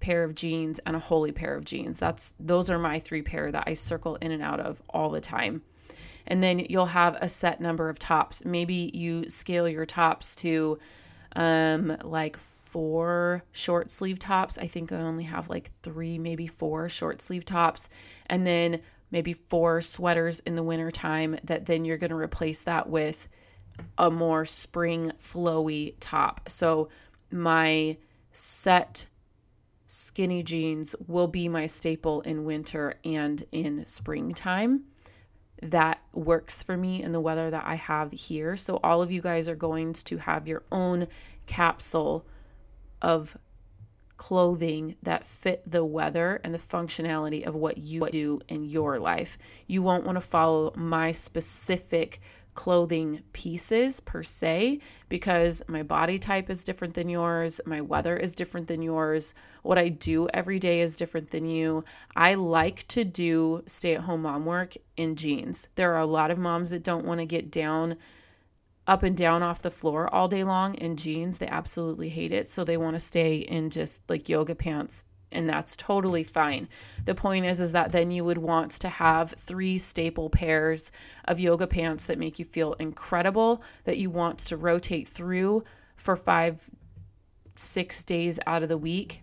pair 0.00 0.24
of 0.24 0.34
jeans 0.34 0.78
and 0.86 0.96
a 0.96 1.00
holey 1.00 1.34
pair 1.34 1.54
of 1.54 1.64
jeans. 1.64 1.98
That's 1.98 2.34
those 2.38 2.70
are 2.70 2.78
my 2.78 2.98
three 2.98 3.22
pair 3.22 3.50
that 3.52 3.64
I 3.66 3.74
circle 3.74 4.16
in 4.16 4.32
and 4.32 4.42
out 4.42 4.60
of 4.60 4.82
all 4.90 5.10
the 5.10 5.20
time. 5.20 5.62
And 6.26 6.42
then 6.42 6.60
you'll 6.60 6.86
have 6.86 7.16
a 7.20 7.28
set 7.28 7.60
number 7.60 7.88
of 7.88 7.98
tops. 7.98 8.44
Maybe 8.44 8.90
you 8.94 9.28
scale 9.28 9.68
your 9.68 9.86
tops 9.86 10.34
to 10.36 10.78
um 11.36 11.96
like 12.02 12.36
four 12.36 13.44
short 13.52 13.90
sleeve 13.90 14.18
tops. 14.18 14.58
I 14.58 14.66
think 14.66 14.92
I 14.92 14.96
only 14.96 15.24
have 15.24 15.50
like 15.50 15.70
3 15.82 16.18
maybe 16.18 16.46
4 16.46 16.88
short 16.88 17.20
sleeve 17.20 17.44
tops 17.44 17.88
and 18.26 18.46
then 18.46 18.80
maybe 19.10 19.32
four 19.32 19.80
sweaters 19.80 20.40
in 20.40 20.54
the 20.54 20.62
winter 20.62 20.90
time 20.90 21.36
that 21.44 21.66
then 21.66 21.84
you're 21.84 21.98
going 21.98 22.10
to 22.10 22.16
replace 22.16 22.62
that 22.62 22.88
with 22.88 23.28
a 23.98 24.10
more 24.10 24.44
spring 24.44 25.12
flowy 25.20 25.94
top. 26.00 26.48
So 26.48 26.88
my 27.30 27.96
set 28.32 29.06
skinny 29.86 30.42
jeans 30.42 30.94
will 31.08 31.26
be 31.26 31.48
my 31.48 31.66
staple 31.66 32.20
in 32.22 32.44
winter 32.44 32.94
and 33.04 33.42
in 33.50 33.84
springtime. 33.86 34.84
That 35.62 36.00
works 36.14 36.62
for 36.62 36.76
me 36.76 37.02
in 37.02 37.12
the 37.12 37.20
weather 37.20 37.50
that 37.50 37.64
I 37.66 37.74
have 37.74 38.12
here. 38.12 38.56
So, 38.56 38.80
all 38.82 39.02
of 39.02 39.12
you 39.12 39.20
guys 39.20 39.46
are 39.46 39.56
going 39.56 39.92
to 39.92 40.16
have 40.16 40.48
your 40.48 40.62
own 40.72 41.06
capsule 41.46 42.24
of 43.02 43.36
clothing 44.16 44.96
that 45.02 45.26
fit 45.26 45.62
the 45.66 45.84
weather 45.84 46.40
and 46.44 46.54
the 46.54 46.58
functionality 46.58 47.42
of 47.42 47.54
what 47.54 47.78
you 47.78 48.06
do 48.10 48.38
in 48.48 48.64
your 48.64 48.98
life. 48.98 49.36
You 49.66 49.82
won't 49.82 50.04
want 50.04 50.16
to 50.16 50.20
follow 50.20 50.72
my 50.76 51.10
specific 51.10 52.20
clothing 52.54 53.22
pieces 53.32 54.00
per 54.00 54.22
se 54.22 54.80
because 55.08 55.62
my 55.66 55.82
body 55.82 56.18
type 56.18 56.50
is 56.50 56.64
different 56.64 56.94
than 56.94 57.08
yours, 57.08 57.60
my 57.64 57.80
weather 57.80 58.16
is 58.16 58.34
different 58.34 58.66
than 58.66 58.82
yours, 58.82 59.34
what 59.62 59.78
I 59.78 59.88
do 59.88 60.28
every 60.34 60.58
day 60.58 60.80
is 60.80 60.96
different 60.96 61.30
than 61.30 61.46
you. 61.46 61.84
I 62.16 62.34
like 62.34 62.86
to 62.88 63.04
do 63.04 63.62
stay 63.66 63.94
at 63.94 64.02
home 64.02 64.22
mom 64.22 64.44
work 64.44 64.74
in 64.96 65.16
jeans. 65.16 65.68
There 65.74 65.94
are 65.94 66.00
a 66.00 66.06
lot 66.06 66.30
of 66.30 66.38
moms 66.38 66.70
that 66.70 66.82
don't 66.82 67.04
want 67.04 67.20
to 67.20 67.26
get 67.26 67.50
down 67.50 67.96
up 68.86 69.02
and 69.02 69.16
down 69.16 69.42
off 69.42 69.62
the 69.62 69.70
floor 69.70 70.12
all 70.12 70.26
day 70.26 70.42
long 70.42 70.74
in 70.74 70.96
jeans. 70.96 71.38
They 71.38 71.46
absolutely 71.46 72.08
hate 72.08 72.32
it. 72.32 72.48
So 72.48 72.64
they 72.64 72.76
want 72.76 72.94
to 72.94 73.00
stay 73.00 73.36
in 73.36 73.70
just 73.70 74.02
like 74.08 74.28
yoga 74.28 74.54
pants 74.54 75.04
and 75.32 75.48
that's 75.48 75.76
totally 75.76 76.24
fine. 76.24 76.68
The 77.04 77.14
point 77.14 77.46
is 77.46 77.60
is 77.60 77.72
that 77.72 77.92
then 77.92 78.10
you 78.10 78.24
would 78.24 78.38
want 78.38 78.72
to 78.72 78.88
have 78.88 79.34
three 79.36 79.78
staple 79.78 80.30
pairs 80.30 80.90
of 81.24 81.40
yoga 81.40 81.66
pants 81.66 82.06
that 82.06 82.18
make 82.18 82.38
you 82.38 82.44
feel 82.44 82.74
incredible 82.74 83.62
that 83.84 83.98
you 83.98 84.10
want 84.10 84.38
to 84.40 84.56
rotate 84.56 85.08
through 85.08 85.64
for 85.96 86.16
5 86.16 86.70
6 87.56 88.04
days 88.04 88.38
out 88.46 88.62
of 88.62 88.68
the 88.68 88.78
week. 88.78 89.22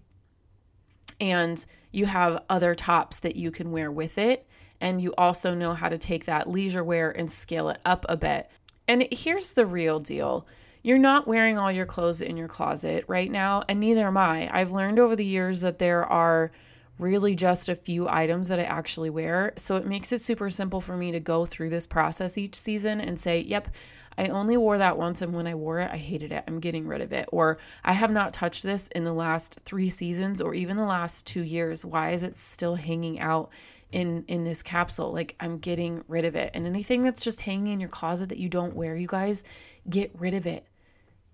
And 1.20 1.66
you 1.92 2.06
have 2.06 2.44
other 2.50 2.76
tops 2.76 3.20
that 3.20 3.36
you 3.36 3.50
can 3.50 3.72
wear 3.72 3.92
with 3.92 4.18
it 4.18 4.48
and 4.80 5.02
you 5.02 5.14
also 5.18 5.56
know 5.56 5.74
how 5.74 5.90
to 5.90 5.98
take 5.98 6.26
that 6.26 6.50
leisure 6.50 6.84
wear 6.84 7.10
and 7.10 7.32
scale 7.32 7.70
it 7.70 7.80
up 7.84 8.06
a 8.08 8.16
bit. 8.16 8.50
And 8.88 9.08
here's 9.12 9.54
the 9.54 9.66
real 9.66 10.00
deal 10.00 10.48
you're 10.88 10.98
not 10.98 11.28
wearing 11.28 11.58
all 11.58 11.70
your 11.70 11.86
clothes 11.86 12.22
in 12.22 12.38
your 12.38 12.48
closet 12.48 13.04
right 13.10 13.30
now, 13.30 13.62
and 13.68 13.78
neither 13.78 14.08
am 14.08 14.16
I. 14.16 14.50
I've 14.58 14.72
learned 14.72 15.00
over 15.00 15.18
the 15.18 15.26
years 15.26 15.60
that 15.60 15.80
there 15.80 16.06
are 16.06 16.50
really 16.98 17.36
just 17.36 17.68
a 17.68 17.76
few 17.76 18.08
items 18.08 18.48
that 18.48 18.58
I 18.58 18.64
actually 18.64 19.10
wear. 19.10 19.52
So 19.58 19.76
it 19.76 19.86
makes 19.86 20.14
it 20.14 20.22
super 20.22 20.50
simple 20.50 20.80
for 20.80 20.96
me 20.96 21.12
to 21.12 21.20
go 21.20 21.46
through 21.46 21.72
this 21.72 21.88
process 21.88 22.38
each 22.38 22.56
season 22.56 23.02
and 23.02 23.20
say, 23.20 23.42
yep, 23.42 23.68
I 24.18 24.28
only 24.28 24.56
wore 24.56 24.78
that 24.78 24.98
once, 24.98 25.22
and 25.22 25.34
when 25.34 25.46
I 25.46 25.56
wore 25.56 25.82
it, 25.82 25.92
I 25.92 25.98
hated 25.98 26.32
it. 26.32 26.46
I'm 26.48 26.62
getting 26.62 26.88
rid 26.88 27.02
of 27.02 27.12
it. 27.12 27.28
Or 27.34 27.58
I 27.84 27.92
have 27.92 28.10
not 28.10 28.32
touched 28.32 28.64
this 28.64 28.88
in 28.96 29.04
the 29.04 29.12
last 29.12 29.60
three 29.66 29.90
seasons 29.90 30.40
or 30.40 30.54
even 30.54 30.78
the 30.78 30.86
last 30.86 31.26
two 31.26 31.44
years. 31.44 31.84
Why 31.84 32.12
is 32.12 32.24
it 32.24 32.38
still 32.38 32.76
hanging 32.76 33.20
out? 33.20 33.52
in 33.90 34.26
in 34.28 34.44
this 34.44 34.62
capsule 34.62 35.14
like 35.14 35.34
i'm 35.40 35.60
getting 35.60 36.04
rid 36.10 36.26
of 36.26 36.36
it 36.36 36.52
and 36.54 36.68
anything 36.68 37.04
that's 37.04 37.24
just 37.24 37.40
hanging 37.40 37.72
in 37.72 37.80
your 37.80 37.88
closet 37.88 38.28
that 38.28 38.38
you 38.38 38.50
don't 38.50 38.76
wear 38.76 38.98
you 38.98 39.08
guys 39.08 39.46
get 39.90 40.12
rid 40.20 40.34
of 40.34 40.46
it 40.46 40.66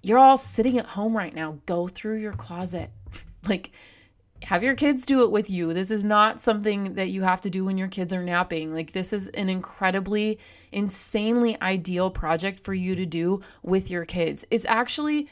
you're 0.04 0.20
all 0.20 0.38
sitting 0.38 0.78
at 0.78 0.86
home 0.86 1.18
right 1.18 1.34
now. 1.34 1.60
Go 1.66 1.88
through 1.88 2.18
your 2.18 2.34
closet. 2.34 2.92
like, 3.48 3.72
have 4.44 4.62
your 4.62 4.76
kids 4.76 5.06
do 5.06 5.24
it 5.24 5.32
with 5.32 5.50
you. 5.50 5.74
This 5.74 5.90
is 5.90 6.04
not 6.04 6.40
something 6.40 6.96
that 6.96 7.10
you 7.10 7.24
have 7.24 7.40
to 7.42 7.50
do 7.50 7.64
when 7.64 7.78
your 7.78 7.88
kids 7.88 8.12
are 8.12 8.22
napping. 8.22 8.74
Like, 8.74 8.92
this 8.92 9.14
is 9.14 9.30
an 9.30 9.50
incredibly, 9.50 10.38
insanely 10.74 11.60
ideal 11.62 12.12
project 12.12 12.60
for 12.60 12.74
you 12.74 12.96
to 12.96 13.06
do 13.06 13.42
with 13.64 13.90
your 13.90 14.04
kids. 14.04 14.46
It's 14.52 14.66
actually 14.66 15.30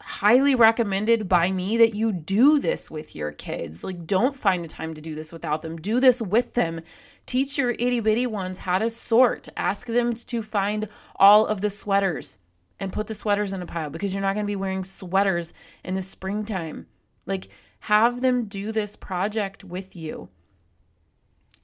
highly 0.00 0.54
recommended 0.54 1.28
by 1.28 1.52
me 1.52 1.76
that 1.76 1.94
you 1.94 2.10
do 2.12 2.58
this 2.58 2.90
with 2.90 3.14
your 3.14 3.30
kids. 3.30 3.84
Like, 3.84 4.06
don't 4.06 4.34
find 4.34 4.64
a 4.64 4.68
time 4.68 4.94
to 4.94 5.02
do 5.02 5.14
this 5.14 5.32
without 5.32 5.60
them. 5.60 5.76
Do 5.76 6.00
this 6.00 6.22
with 6.22 6.54
them. 6.54 6.80
Teach 7.26 7.58
your 7.58 7.72
itty 7.72 8.00
bitty 8.00 8.26
ones 8.26 8.58
how 8.58 8.78
to 8.78 8.88
sort. 8.88 9.50
Ask 9.54 9.86
them 9.86 10.14
to 10.14 10.42
find 10.42 10.88
all 11.16 11.46
of 11.46 11.60
the 11.60 11.70
sweaters 11.70 12.38
and 12.80 12.92
put 12.92 13.06
the 13.06 13.14
sweaters 13.14 13.52
in 13.52 13.62
a 13.62 13.66
pile 13.66 13.90
because 13.90 14.14
you're 14.14 14.22
not 14.22 14.34
going 14.34 14.46
to 14.46 14.50
be 14.50 14.56
wearing 14.56 14.84
sweaters 14.84 15.52
in 15.84 15.94
the 15.94 16.02
springtime. 16.02 16.86
Like, 17.26 17.48
have 17.80 18.20
them 18.20 18.44
do 18.44 18.72
this 18.72 18.96
project 18.96 19.64
with 19.64 19.96
you. 19.96 20.28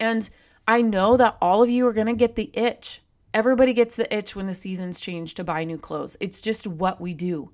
And 0.00 0.28
I 0.66 0.82
know 0.82 1.16
that 1.16 1.36
all 1.40 1.62
of 1.62 1.70
you 1.70 1.86
are 1.86 1.92
going 1.92 2.06
to 2.06 2.14
get 2.14 2.36
the 2.36 2.50
itch. 2.56 3.02
Everybody 3.32 3.72
gets 3.72 3.96
the 3.96 4.12
itch 4.14 4.34
when 4.34 4.46
the 4.46 4.54
seasons 4.54 5.00
change 5.00 5.34
to 5.34 5.44
buy 5.44 5.64
new 5.64 5.78
clothes. 5.78 6.16
It's 6.20 6.40
just 6.40 6.66
what 6.66 7.00
we 7.00 7.14
do. 7.14 7.50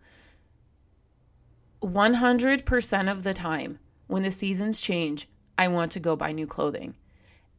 100% 1.83 3.11
of 3.11 3.23
the 3.23 3.35
time, 3.35 3.79
when 4.07 4.23
the 4.23 4.31
seasons 4.31 4.81
change, 4.81 5.29
I 5.59 5.69
want 5.69 5.93
to 5.93 6.01
go 6.01 6.17
buy 6.17 6.33
new 6.33 6.47
clothing. 6.47 6.95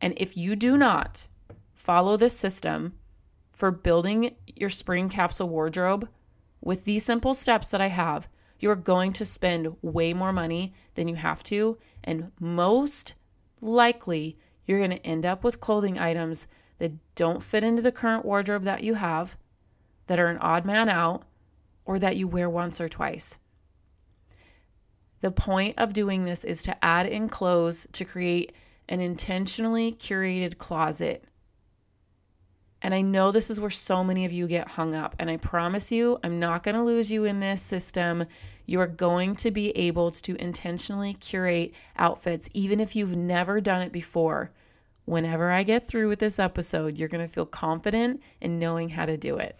And 0.01 0.13
if 0.17 0.35
you 0.35 0.55
do 0.55 0.77
not 0.77 1.27
follow 1.73 2.17
this 2.17 2.37
system, 2.37 2.93
for 3.55 3.71
building 3.71 4.35
your 4.45 4.69
spring 4.69 5.07
capsule 5.07 5.49
wardrobe 5.49 6.09
with 6.61 6.83
these 6.83 7.05
simple 7.05 7.33
steps 7.33 7.69
that 7.69 7.81
I 7.81 7.87
have, 7.87 8.27
you're 8.59 8.75
going 8.75 9.13
to 9.13 9.25
spend 9.25 9.75
way 9.81 10.13
more 10.13 10.33
money 10.33 10.73
than 10.95 11.07
you 11.07 11.15
have 11.15 11.41
to. 11.43 11.77
And 12.03 12.31
most 12.39 13.13
likely, 13.61 14.37
you're 14.65 14.79
going 14.79 14.91
to 14.91 15.05
end 15.05 15.25
up 15.25 15.43
with 15.43 15.61
clothing 15.61 15.97
items 15.97 16.47
that 16.79 16.93
don't 17.15 17.41
fit 17.41 17.63
into 17.63 17.81
the 17.81 17.91
current 17.91 18.25
wardrobe 18.25 18.63
that 18.63 18.83
you 18.83 18.95
have, 18.95 19.37
that 20.07 20.19
are 20.19 20.27
an 20.27 20.37
odd 20.39 20.65
man 20.65 20.89
out, 20.89 21.23
or 21.85 21.97
that 21.99 22.17
you 22.17 22.27
wear 22.27 22.49
once 22.49 22.81
or 22.81 22.89
twice. 22.89 23.37
The 25.21 25.31
point 25.31 25.75
of 25.77 25.93
doing 25.93 26.25
this 26.25 26.43
is 26.43 26.61
to 26.63 26.83
add 26.83 27.07
in 27.07 27.29
clothes 27.29 27.87
to 27.93 28.03
create 28.03 28.51
an 28.89 28.99
intentionally 28.99 29.93
curated 29.93 30.57
closet 30.57 31.23
and 32.81 32.93
I 32.93 33.01
know 33.01 33.31
this 33.31 33.49
is 33.49 33.59
where 33.59 33.69
so 33.69 34.03
many 34.03 34.25
of 34.25 34.31
you 34.31 34.47
get 34.47 34.69
hung 34.69 34.93
up. 34.93 35.15
And 35.17 35.29
I 35.29 35.37
promise 35.37 35.91
you, 35.91 36.19
I'm 36.23 36.39
not 36.39 36.63
going 36.63 36.75
to 36.75 36.83
lose 36.83 37.11
you 37.11 37.25
in 37.25 37.39
this 37.39 37.61
system. 37.61 38.25
You 38.65 38.79
are 38.79 38.87
going 38.87 39.35
to 39.37 39.51
be 39.51 39.71
able 39.71 40.11
to 40.11 40.35
intentionally 40.35 41.13
curate 41.13 41.73
outfits, 41.97 42.49
even 42.53 42.79
if 42.79 42.95
you've 42.95 43.15
never 43.15 43.59
done 43.59 43.81
it 43.81 43.91
before. 43.91 44.51
Whenever 45.05 45.51
I 45.51 45.63
get 45.63 45.87
through 45.87 46.09
with 46.09 46.19
this 46.19 46.39
episode, 46.39 46.97
you're 46.97 47.07
going 47.07 47.25
to 47.25 47.31
feel 47.31 47.45
confident 47.45 48.21
in 48.41 48.59
knowing 48.59 48.89
how 48.89 49.05
to 49.05 49.17
do 49.17 49.37
it. 49.37 49.57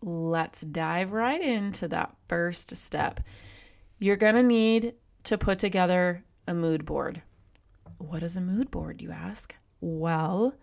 Let's 0.00 0.60
dive 0.60 1.12
right 1.12 1.40
into 1.40 1.88
that 1.88 2.14
first 2.28 2.76
step. 2.76 3.20
You're 3.98 4.16
going 4.16 4.36
to 4.36 4.42
need 4.42 4.94
to 5.24 5.36
put 5.36 5.58
together 5.58 6.24
a 6.46 6.54
mood 6.54 6.84
board. 6.84 7.22
What 7.98 8.22
is 8.22 8.36
a 8.36 8.40
mood 8.40 8.70
board, 8.70 9.02
you 9.02 9.10
ask? 9.10 9.54
Well, 9.80 10.54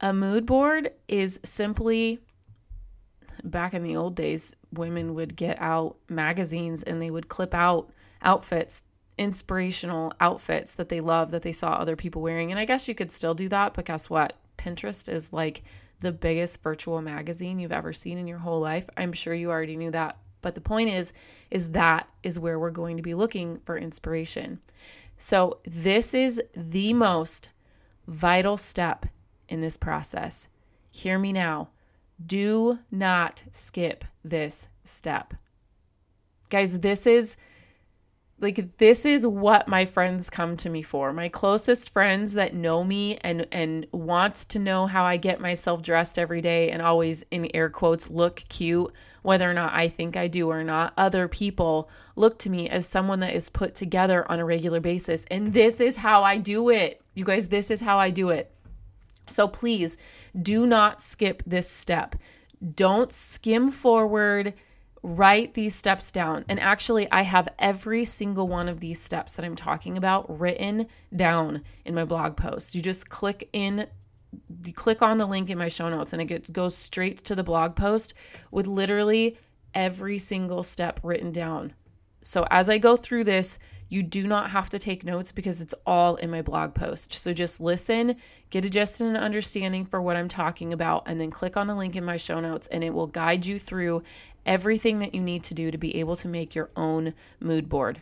a 0.00 0.12
mood 0.12 0.46
board 0.46 0.92
is 1.08 1.38
simply 1.44 2.20
back 3.44 3.74
in 3.74 3.82
the 3.82 3.96
old 3.96 4.16
days, 4.16 4.54
women 4.72 5.14
would 5.14 5.36
get 5.36 5.60
out 5.60 5.96
magazines 6.08 6.82
and 6.82 7.00
they 7.00 7.10
would 7.10 7.28
clip 7.28 7.54
out 7.54 7.90
outfits, 8.22 8.82
inspirational 9.18 10.12
outfits 10.20 10.74
that 10.74 10.88
they 10.88 11.00
love 11.00 11.30
that 11.30 11.42
they 11.42 11.52
saw 11.52 11.72
other 11.72 11.96
people 11.96 12.22
wearing. 12.22 12.50
And 12.50 12.58
I 12.58 12.64
guess 12.64 12.88
you 12.88 12.94
could 12.94 13.10
still 13.10 13.34
do 13.34 13.48
that, 13.48 13.74
but 13.74 13.84
guess 13.84 14.08
what? 14.10 14.34
Pinterest 14.58 15.08
is 15.08 15.32
like 15.32 15.62
the 16.00 16.12
biggest 16.12 16.62
virtual 16.62 17.00
magazine 17.02 17.58
you've 17.58 17.72
ever 17.72 17.92
seen 17.92 18.18
in 18.18 18.26
your 18.26 18.38
whole 18.38 18.60
life. 18.60 18.88
I'm 18.96 19.12
sure 19.12 19.34
you 19.34 19.50
already 19.50 19.76
knew 19.76 19.90
that. 19.90 20.16
But 20.42 20.54
the 20.54 20.60
point 20.62 20.88
is 20.88 21.12
is 21.50 21.72
that 21.72 22.08
is 22.22 22.38
where 22.38 22.58
we're 22.58 22.70
going 22.70 22.96
to 22.96 23.02
be 23.02 23.14
looking 23.14 23.60
for 23.64 23.76
inspiration. 23.76 24.60
So, 25.18 25.58
this 25.66 26.14
is 26.14 26.40
the 26.56 26.94
most 26.94 27.50
vital 28.06 28.56
step 28.56 29.04
in 29.50 29.60
this 29.60 29.76
process. 29.76 30.48
Hear 30.90 31.18
me 31.18 31.32
now. 31.32 31.68
Do 32.24 32.78
not 32.90 33.44
skip 33.52 34.04
this 34.24 34.68
step. 34.84 35.34
Guys, 36.48 36.80
this 36.80 37.06
is 37.06 37.36
like 38.40 38.78
this 38.78 39.04
is 39.04 39.26
what 39.26 39.68
my 39.68 39.84
friends 39.84 40.30
come 40.30 40.56
to 40.58 40.70
me 40.70 40.82
for. 40.82 41.12
My 41.12 41.28
closest 41.28 41.90
friends 41.90 42.32
that 42.32 42.54
know 42.54 42.82
me 42.82 43.18
and 43.18 43.46
and 43.52 43.86
wants 43.92 44.44
to 44.46 44.58
know 44.58 44.86
how 44.86 45.04
I 45.04 45.16
get 45.18 45.40
myself 45.40 45.82
dressed 45.82 46.18
every 46.18 46.40
day 46.40 46.70
and 46.70 46.80
always 46.80 47.24
in 47.30 47.48
air 47.54 47.68
quotes 47.68 48.10
look 48.10 48.42
cute 48.48 48.92
whether 49.22 49.50
or 49.50 49.52
not 49.52 49.74
I 49.74 49.88
think 49.88 50.16
I 50.16 50.28
do 50.28 50.50
or 50.50 50.64
not. 50.64 50.94
Other 50.96 51.28
people 51.28 51.90
look 52.16 52.38
to 52.40 52.50
me 52.50 52.68
as 52.70 52.86
someone 52.86 53.20
that 53.20 53.34
is 53.34 53.50
put 53.50 53.74
together 53.74 54.30
on 54.30 54.40
a 54.40 54.44
regular 54.44 54.80
basis 54.80 55.26
and 55.30 55.52
this 55.52 55.80
is 55.80 55.96
how 55.96 56.24
I 56.24 56.38
do 56.38 56.70
it. 56.70 57.02
You 57.14 57.24
guys, 57.24 57.48
this 57.48 57.70
is 57.70 57.82
how 57.82 57.98
I 57.98 58.08
do 58.10 58.30
it. 58.30 58.50
So 59.30 59.48
please 59.48 59.96
do 60.40 60.66
not 60.66 61.00
skip 61.00 61.42
this 61.46 61.68
step. 61.70 62.16
Don't 62.74 63.12
skim 63.12 63.70
forward 63.70 64.54
write 65.02 65.54
these 65.54 65.74
steps 65.74 66.12
down. 66.12 66.44
And 66.48 66.60
actually, 66.60 67.10
I 67.10 67.22
have 67.22 67.48
every 67.58 68.04
single 68.04 68.48
one 68.48 68.68
of 68.68 68.80
these 68.80 69.00
steps 69.00 69.34
that 69.36 69.44
I'm 69.44 69.56
talking 69.56 69.96
about 69.96 70.38
written 70.38 70.86
down 71.14 71.62
in 71.84 71.94
my 71.94 72.04
blog 72.04 72.36
post. 72.36 72.74
You 72.74 72.82
just 72.82 73.08
click 73.08 73.48
in 73.52 73.86
you 74.64 74.72
click 74.72 75.02
on 75.02 75.16
the 75.16 75.26
link 75.26 75.50
in 75.50 75.58
my 75.58 75.66
show 75.66 75.88
notes 75.88 76.12
and 76.12 76.22
it 76.22 76.26
gets, 76.26 76.50
goes 76.50 76.76
straight 76.76 77.24
to 77.24 77.34
the 77.34 77.42
blog 77.42 77.74
post 77.74 78.14
with 78.52 78.68
literally 78.68 79.36
every 79.74 80.18
single 80.18 80.62
step 80.62 81.00
written 81.02 81.32
down. 81.32 81.72
So 82.22 82.46
as 82.48 82.68
I 82.68 82.78
go 82.78 82.96
through 82.96 83.24
this, 83.24 83.58
you 83.90 84.04
do 84.04 84.26
not 84.26 84.50
have 84.50 84.70
to 84.70 84.78
take 84.78 85.04
notes 85.04 85.32
because 85.32 85.60
it's 85.60 85.74
all 85.84 86.14
in 86.16 86.30
my 86.30 86.40
blog 86.40 86.74
post. 86.74 87.12
So 87.12 87.32
just 87.32 87.60
listen, 87.60 88.16
get 88.48 88.64
a 88.64 88.70
just 88.70 89.00
an 89.00 89.16
understanding 89.16 89.84
for 89.84 90.00
what 90.00 90.16
I'm 90.16 90.28
talking 90.28 90.72
about, 90.72 91.02
and 91.06 91.20
then 91.20 91.30
click 91.30 91.56
on 91.56 91.66
the 91.66 91.74
link 91.74 91.96
in 91.96 92.04
my 92.04 92.16
show 92.16 92.40
notes, 92.40 92.68
and 92.68 92.82
it 92.84 92.94
will 92.94 93.08
guide 93.08 93.44
you 93.44 93.58
through 93.58 94.04
everything 94.46 95.00
that 95.00 95.14
you 95.14 95.20
need 95.20 95.42
to 95.44 95.54
do 95.54 95.70
to 95.72 95.76
be 95.76 95.96
able 95.96 96.16
to 96.16 96.28
make 96.28 96.54
your 96.54 96.70
own 96.76 97.14
mood 97.40 97.68
board. 97.68 98.00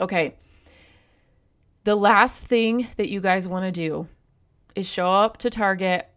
Okay. 0.00 0.36
The 1.82 1.96
last 1.96 2.46
thing 2.46 2.86
that 2.96 3.10
you 3.10 3.20
guys 3.20 3.48
want 3.48 3.64
to 3.64 3.72
do 3.72 4.06
is 4.76 4.88
show 4.88 5.12
up 5.12 5.36
to 5.38 5.50
Target 5.50 6.08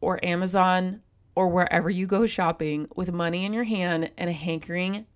or 0.00 0.24
Amazon 0.24 1.02
or 1.34 1.48
wherever 1.48 1.90
you 1.90 2.06
go 2.06 2.24
shopping 2.24 2.88
with 2.96 3.12
money 3.12 3.44
in 3.44 3.52
your 3.52 3.64
hand 3.64 4.10
and 4.16 4.30
a 4.30 4.32
hankering 4.32 5.06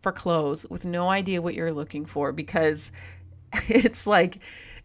for 0.00 0.12
clothes 0.12 0.66
with 0.68 0.84
no 0.84 1.08
idea 1.08 1.42
what 1.42 1.54
you're 1.54 1.72
looking 1.72 2.06
for 2.06 2.32
because 2.32 2.90
it's 3.68 4.06
like 4.06 4.38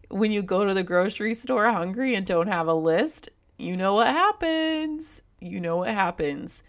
when 0.08 0.32
you 0.32 0.42
go 0.42 0.64
to 0.64 0.74
the 0.74 0.82
grocery 0.82 1.34
store 1.34 1.70
hungry 1.70 2.14
and 2.14 2.26
don't 2.26 2.48
have 2.48 2.68
a 2.68 2.74
list, 2.74 3.28
you 3.58 3.76
know 3.76 3.94
what 3.94 4.08
happens. 4.08 5.22
You 5.40 5.60
know 5.60 5.78
what 5.78 5.90
happens. 5.90 6.62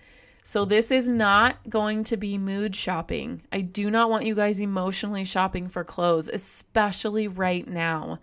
So, 0.44 0.64
this 0.64 0.92
is 0.92 1.08
not 1.10 1.70
going 1.70 2.04
to 2.04 2.18
be 2.18 2.38
mood 2.38 2.76
shopping. 2.76 3.42
I 3.52 3.62
do 3.62 3.90
not 3.90 4.12
want 4.12 4.26
you 4.26 4.36
guys 4.36 4.60
emotionally 4.60 5.24
shopping 5.24 5.68
for 5.68 5.84
clothes, 5.84 6.30
especially 6.30 7.28
right 7.28 7.68
now. 7.68 8.20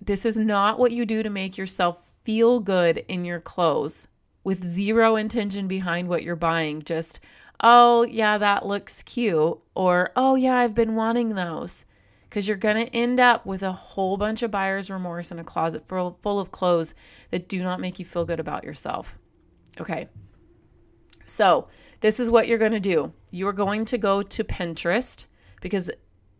This 0.00 0.24
is 0.24 0.36
not 0.36 0.80
what 0.80 0.90
you 0.90 1.06
do 1.06 1.22
to 1.22 1.30
make 1.30 1.56
yourself 1.56 2.12
feel 2.24 2.58
good 2.58 3.04
in 3.06 3.24
your 3.24 3.38
clothes 3.38 4.08
with 4.42 4.64
zero 4.64 5.14
intention 5.14 5.68
behind 5.68 6.08
what 6.08 6.24
you're 6.24 6.34
buying. 6.34 6.82
Just, 6.82 7.20
oh, 7.62 8.04
yeah, 8.04 8.38
that 8.38 8.66
looks 8.66 9.02
cute. 9.02 9.58
Or, 9.74 10.10
oh, 10.16 10.34
yeah, 10.34 10.56
I've 10.56 10.74
been 10.74 10.94
wanting 10.94 11.34
those. 11.34 11.84
Because 12.28 12.48
you're 12.48 12.56
going 12.56 12.86
to 12.86 12.94
end 12.94 13.20
up 13.20 13.44
with 13.44 13.62
a 13.62 13.72
whole 13.72 14.16
bunch 14.16 14.42
of 14.42 14.50
buyer's 14.50 14.90
remorse 14.90 15.30
in 15.30 15.38
a 15.38 15.44
closet 15.44 15.86
full, 15.86 16.18
full 16.22 16.40
of 16.40 16.50
clothes 16.50 16.94
that 17.30 17.46
do 17.46 17.62
not 17.62 17.78
make 17.78 17.98
you 17.98 18.06
feel 18.06 18.24
good 18.24 18.40
about 18.40 18.64
yourself. 18.64 19.18
Okay. 19.80 20.08
So, 21.26 21.68
this 22.00 22.18
is 22.18 22.30
what 22.30 22.48
you're 22.48 22.58
going 22.58 22.72
to 22.72 22.80
do. 22.80 23.12
You're 23.30 23.52
going 23.52 23.84
to 23.86 23.98
go 23.98 24.22
to 24.22 24.44
Pinterest 24.44 25.26
because 25.60 25.90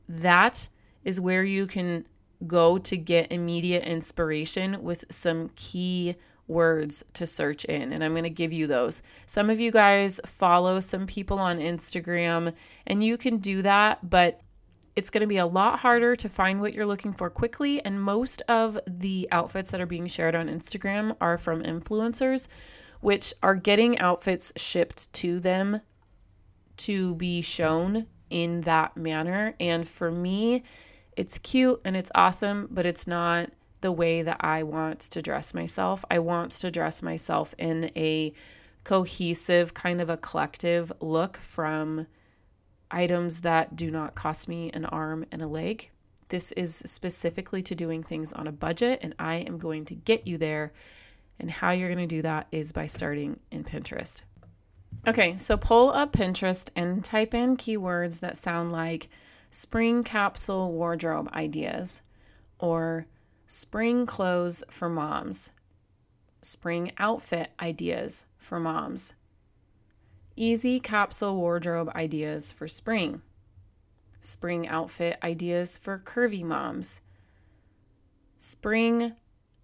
that 0.09 0.69
is 1.05 1.21
where 1.21 1.45
you 1.45 1.67
can 1.67 2.07
go 2.47 2.79
to 2.79 2.97
get 2.97 3.31
immediate 3.31 3.85
inspiration 3.85 4.83
with 4.83 5.05
some 5.11 5.51
key 5.55 6.17
words 6.53 7.05
to 7.15 7.27
search 7.27 7.65
in. 7.65 7.93
And 7.93 8.05
I'm 8.05 8.13
going 8.13 8.25
to 8.25 8.31
give 8.31 8.53
you 8.53 8.67
those. 8.67 9.03
Some 9.27 9.51
of 9.51 9.61
you 9.61 9.71
guys 9.71 10.21
follow 10.25 10.81
some 10.81 11.07
people 11.07 11.39
on 11.39 11.59
Instagram, 11.59 12.53
and 12.87 13.03
you 13.03 13.17
can 13.17 13.39
do 13.39 13.63
that, 13.63 14.09
but 14.09 14.41
it's 14.95 15.11
going 15.11 15.23
to 15.23 15.27
be 15.27 15.39
a 15.39 15.47
lot 15.47 15.81
harder 15.81 16.15
to 16.17 16.29
find 16.29 16.61
what 16.61 16.75
you're 16.75 16.87
looking 16.87 17.13
for 17.13 17.31
quickly. 17.31 17.83
And 17.85 18.03
most 18.03 18.43
of 18.49 18.79
the 18.87 19.27
outfits 19.33 19.71
that 19.71 19.81
are 19.81 19.87
being 19.87 20.07
shared 20.07 20.35
on 20.35 20.49
Instagram 20.49 21.17
are 21.21 21.39
from 21.39 21.63
influencers 21.63 22.47
which 23.03 23.35
are 23.43 23.57
getting 23.57 23.99
outfits 23.99 24.53
shipped 24.57 25.13
to 25.13 25.41
them 25.41 25.81
to 26.77 27.17
be 27.17 27.43
shown 27.43 28.07
in 28.31 28.63
that 28.63 28.97
manner. 28.97 29.55
And 29.61 29.87
for 29.87 30.11
me, 30.11 30.63
it's 31.17 31.37
cute 31.39 31.81
and 31.85 31.97
it's 31.97 32.13
awesome, 32.15 32.69
but 32.71 32.87
it's 32.87 33.07
not 33.07 33.51
the 33.83 33.93
way 33.93 34.23
that 34.23 34.39
I 34.41 34.63
want 34.63 35.01
to 35.01 35.23
dress 35.23 35.53
myself. 35.55 36.05
I 36.11 36.19
want 36.19 36.53
to 36.53 36.71
dress 36.71 37.03
myself 37.03 37.55
in 37.59 37.91
a 37.95 38.33
cohesive, 38.85 39.75
kind 39.75 40.01
of 40.01 40.09
a 40.09 40.17
collective 40.17 40.93
look 41.01 41.37
from 41.37 42.07
items 42.91 43.43
that 43.43 43.77
do 43.77 43.91
not 43.91 44.15
cost 44.15 44.49
me 44.49 44.71
an 44.73 44.87
arm 44.87 45.25
and 45.31 45.43
a 45.43 45.47
leg. 45.47 45.91
This 46.29 46.53
is 46.53 46.83
specifically 46.87 47.63
to 47.63 47.75
doing 47.75 48.03
things 48.03 48.33
on 48.33 48.47
a 48.47 48.53
budget, 48.53 49.01
and 49.03 49.15
I 49.19 49.37
am 49.37 49.59
going 49.59 49.85
to 49.87 49.95
get 49.95 50.27
you 50.27 50.39
there 50.39 50.73
and 51.39 51.51
how 51.51 51.73
you're 51.73 51.89
going 51.89 52.09
to 52.09 52.17
do 52.17 52.23
that 52.23 52.47
is 52.53 52.73
by 52.73 52.87
starting 52.87 53.41
in 53.51 53.65
Pinterest. 53.65 54.23
Okay, 55.07 55.37
so 55.37 55.57
pull 55.57 55.91
up 55.91 56.13
Pinterest 56.13 56.71
and 56.77 57.03
type 57.03 57.35
in 57.35 57.57
keywords 57.57 58.21
that 58.21 58.37
sound 58.37 58.71
like 58.71 59.09
spring 59.51 60.05
capsule 60.05 60.73
wardrobe 60.73 61.29
ideas 61.35 62.03
or 62.59 63.07
spring 63.53 64.07
clothes 64.07 64.65
for 64.71 64.89
moms, 64.89 65.53
spring 66.41 66.91
outfit 66.97 67.51
ideas 67.61 68.25
for 68.39 68.59
moms, 68.59 69.13
easy 70.37 70.81
capsule 70.81 71.37
wardrobe 71.37 71.91
ideas 71.95 72.51
for 72.51 72.67
spring, 72.67 73.21
spring 74.23 74.67
outfit 74.67 75.19
ideas 75.23 75.77
for 75.77 75.99
curvy 75.99 76.43
moms, 76.43 77.03
spring 78.39 79.13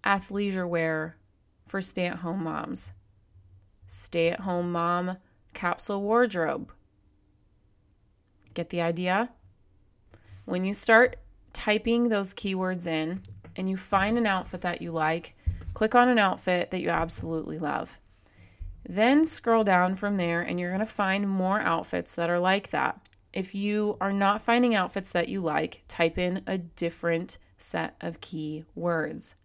athleisure 0.05 0.69
wear 0.69 1.17
for 1.65 1.81
stay 1.81 2.05
at 2.05 2.17
home 2.17 2.43
moms. 2.43 2.93
Stay 3.87 4.29
at 4.29 4.41
home 4.41 4.71
mom 4.71 5.17
capsule 5.55 6.03
wardrobe. 6.03 6.71
Get 8.53 8.69
the 8.69 8.81
idea? 8.81 9.31
When 10.45 10.63
you 10.63 10.75
start 10.75 11.15
typing 11.53 12.09
those 12.09 12.35
keywords 12.35 12.85
in 12.85 13.23
and 13.55 13.69
you 13.69 13.77
find 13.77 14.17
an 14.17 14.25
outfit 14.25 14.61
that 14.61 14.81
you 14.81 14.91
like, 14.91 15.35
click 15.73 15.95
on 15.95 16.09
an 16.09 16.19
outfit 16.19 16.71
that 16.71 16.81
you 16.81 16.89
absolutely 16.89 17.59
love. 17.59 17.99
Then 18.87 19.25
scroll 19.25 19.63
down 19.63 19.95
from 19.95 20.17
there 20.17 20.41
and 20.41 20.59
you're 20.59 20.71
going 20.71 20.79
to 20.79 20.85
find 20.85 21.29
more 21.29 21.59
outfits 21.59 22.15
that 22.15 22.29
are 22.29 22.39
like 22.39 22.69
that. 22.71 22.99
If 23.33 23.53
you 23.53 23.97
are 24.01 24.13
not 24.13 24.41
finding 24.41 24.73
outfits 24.73 25.09
that 25.11 25.29
you 25.29 25.41
like, 25.41 25.83
type 25.87 26.17
in 26.17 26.41
a 26.47 26.57
different 26.57 27.37
set 27.57 27.95
of 28.01 28.21
key 28.21 28.65
words. 28.73 29.35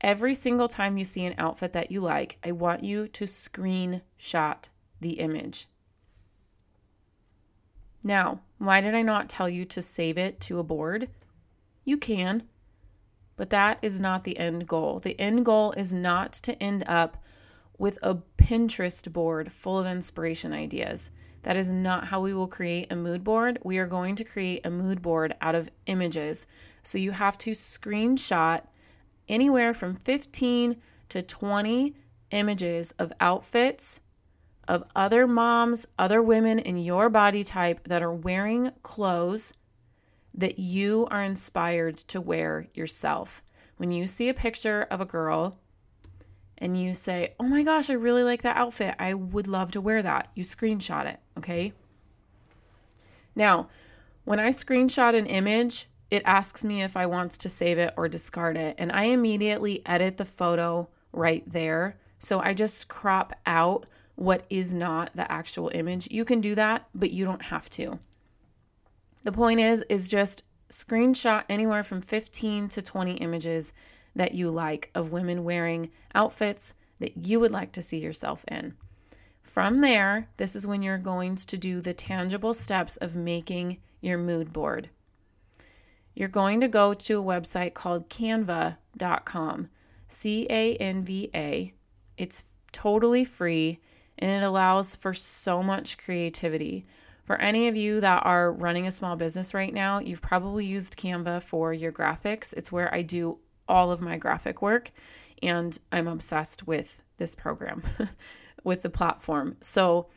Every 0.00 0.34
single 0.34 0.68
time 0.68 0.98
you 0.98 1.04
see 1.04 1.24
an 1.24 1.34
outfit 1.38 1.72
that 1.72 1.90
you 1.90 2.00
like, 2.00 2.38
I 2.44 2.52
want 2.52 2.84
you 2.84 3.08
to 3.08 3.24
screenshot 3.24 4.68
the 5.00 5.12
image. 5.12 5.66
Now, 8.04 8.40
why 8.58 8.82
did 8.82 8.94
I 8.94 9.02
not 9.02 9.30
tell 9.30 9.48
you 9.48 9.64
to 9.64 9.80
save 9.80 10.18
it 10.18 10.38
to 10.42 10.58
a 10.58 10.62
board? 10.62 11.08
You 11.84 11.96
can, 11.96 12.44
but 13.36 13.50
that 13.50 13.78
is 13.82 14.00
not 14.00 14.24
the 14.24 14.38
end 14.38 14.66
goal. 14.66 15.00
The 15.00 15.18
end 15.20 15.44
goal 15.44 15.72
is 15.72 15.92
not 15.92 16.32
to 16.34 16.60
end 16.62 16.84
up 16.86 17.22
with 17.78 17.98
a 18.02 18.16
Pinterest 18.38 19.12
board 19.12 19.52
full 19.52 19.78
of 19.78 19.86
inspiration 19.86 20.52
ideas. 20.52 21.10
That 21.42 21.56
is 21.56 21.68
not 21.68 22.06
how 22.06 22.20
we 22.20 22.32
will 22.32 22.46
create 22.46 22.90
a 22.90 22.96
mood 22.96 23.22
board. 23.22 23.58
We 23.62 23.78
are 23.78 23.86
going 23.86 24.16
to 24.16 24.24
create 24.24 24.64
a 24.64 24.70
mood 24.70 25.02
board 25.02 25.34
out 25.40 25.54
of 25.54 25.68
images. 25.86 26.46
So 26.82 26.96
you 26.96 27.10
have 27.12 27.36
to 27.38 27.50
screenshot 27.50 28.62
anywhere 29.28 29.74
from 29.74 29.94
15 29.94 30.76
to 31.10 31.22
20 31.22 31.94
images 32.30 32.94
of 32.98 33.12
outfits 33.20 34.00
of 34.66 34.84
other 34.96 35.26
moms, 35.26 35.86
other 35.98 36.22
women 36.22 36.58
in 36.58 36.78
your 36.78 37.08
body 37.08 37.44
type 37.44 37.86
that 37.86 38.02
are 38.02 38.12
wearing 38.12 38.72
clothes 38.82 39.52
that 40.34 40.58
you 40.58 41.06
are 41.10 41.22
inspired 41.22 41.96
to 41.96 42.20
wear 42.20 42.66
yourself. 42.74 43.42
When 43.76 43.92
you 43.92 44.06
see 44.06 44.28
a 44.28 44.34
picture 44.34 44.82
of 44.90 45.00
a 45.00 45.06
girl 45.06 45.58
and 46.58 46.80
you 46.80 46.94
say, 46.94 47.34
Oh 47.38 47.44
my 47.44 47.62
gosh, 47.62 47.90
I 47.90 47.94
really 47.94 48.22
like 48.24 48.42
that 48.42 48.56
outfit. 48.56 48.94
I 48.98 49.14
would 49.14 49.46
love 49.46 49.70
to 49.72 49.80
wear 49.80 50.02
that. 50.02 50.30
You 50.34 50.44
screenshot 50.44 51.06
it, 51.06 51.20
okay? 51.38 51.72
Now, 53.34 53.68
when 54.24 54.40
I 54.40 54.50
screenshot 54.50 55.16
an 55.16 55.26
image, 55.26 55.88
it 56.10 56.22
asks 56.24 56.64
me 56.64 56.82
if 56.82 56.96
I 56.96 57.06
want 57.06 57.32
to 57.32 57.48
save 57.48 57.78
it 57.78 57.92
or 57.96 58.08
discard 58.08 58.56
it. 58.56 58.76
And 58.78 58.92
I 58.92 59.04
immediately 59.04 59.82
edit 59.86 60.16
the 60.16 60.24
photo 60.24 60.88
right 61.12 61.42
there. 61.50 61.98
So 62.18 62.40
I 62.40 62.54
just 62.54 62.88
crop 62.88 63.32
out 63.46 63.86
what 64.14 64.44
is 64.48 64.72
not 64.72 65.10
the 65.14 65.30
actual 65.30 65.70
image. 65.74 66.08
You 66.10 66.24
can 66.24 66.40
do 66.40 66.54
that, 66.54 66.86
but 66.94 67.10
you 67.10 67.24
don't 67.24 67.42
have 67.42 67.68
to. 67.70 67.98
The 69.24 69.32
point 69.32 69.60
is 69.60 69.82
is 69.88 70.10
just 70.10 70.44
screenshot 70.70 71.44
anywhere 71.48 71.82
from 71.82 72.00
15 72.00 72.68
to 72.68 72.82
20 72.82 73.14
images 73.14 73.72
that 74.14 74.34
you 74.34 74.50
like 74.50 74.90
of 74.94 75.12
women 75.12 75.44
wearing 75.44 75.90
outfits 76.14 76.74
that 77.00 77.16
you 77.16 77.40
would 77.40 77.52
like 77.52 77.72
to 77.72 77.82
see 77.82 77.98
yourself 77.98 78.44
in. 78.48 78.74
From 79.42 79.80
there, 79.80 80.28
this 80.36 80.54
is 80.54 80.66
when 80.66 80.82
you're 80.82 80.98
going 80.98 81.36
to 81.36 81.56
do 81.56 81.80
the 81.80 81.92
tangible 81.92 82.54
steps 82.54 82.96
of 82.96 83.16
making 83.16 83.78
your 84.00 84.18
mood 84.18 84.52
board. 84.52 84.90
You're 86.14 86.28
going 86.28 86.60
to 86.60 86.68
go 86.68 86.94
to 86.94 87.20
a 87.20 87.24
website 87.24 87.74
called 87.74 88.08
canva.com. 88.08 89.68
C 90.06 90.46
A 90.48 90.76
N 90.76 91.04
V 91.04 91.30
A. 91.34 91.72
It's 92.16 92.44
totally 92.72 93.24
free 93.24 93.80
and 94.18 94.30
it 94.30 94.44
allows 94.44 94.94
for 94.94 95.12
so 95.12 95.62
much 95.62 95.98
creativity. 95.98 96.86
For 97.24 97.40
any 97.40 97.68
of 97.68 97.76
you 97.76 98.00
that 98.00 98.24
are 98.26 98.52
running 98.52 98.86
a 98.86 98.92
small 98.92 99.16
business 99.16 99.54
right 99.54 99.72
now, 99.72 99.98
you've 99.98 100.20
probably 100.20 100.66
used 100.66 100.98
Canva 100.98 101.42
for 101.42 101.72
your 101.72 101.90
graphics. 101.90 102.52
It's 102.52 102.70
where 102.70 102.94
I 102.94 103.00
do 103.00 103.38
all 103.66 103.90
of 103.90 104.02
my 104.02 104.18
graphic 104.18 104.60
work, 104.60 104.90
and 105.42 105.78
I'm 105.90 106.06
obsessed 106.06 106.66
with 106.66 107.02
this 107.16 107.34
program, 107.34 107.82
with 108.64 108.82
the 108.82 108.90
platform. 108.90 109.56
So 109.62 110.08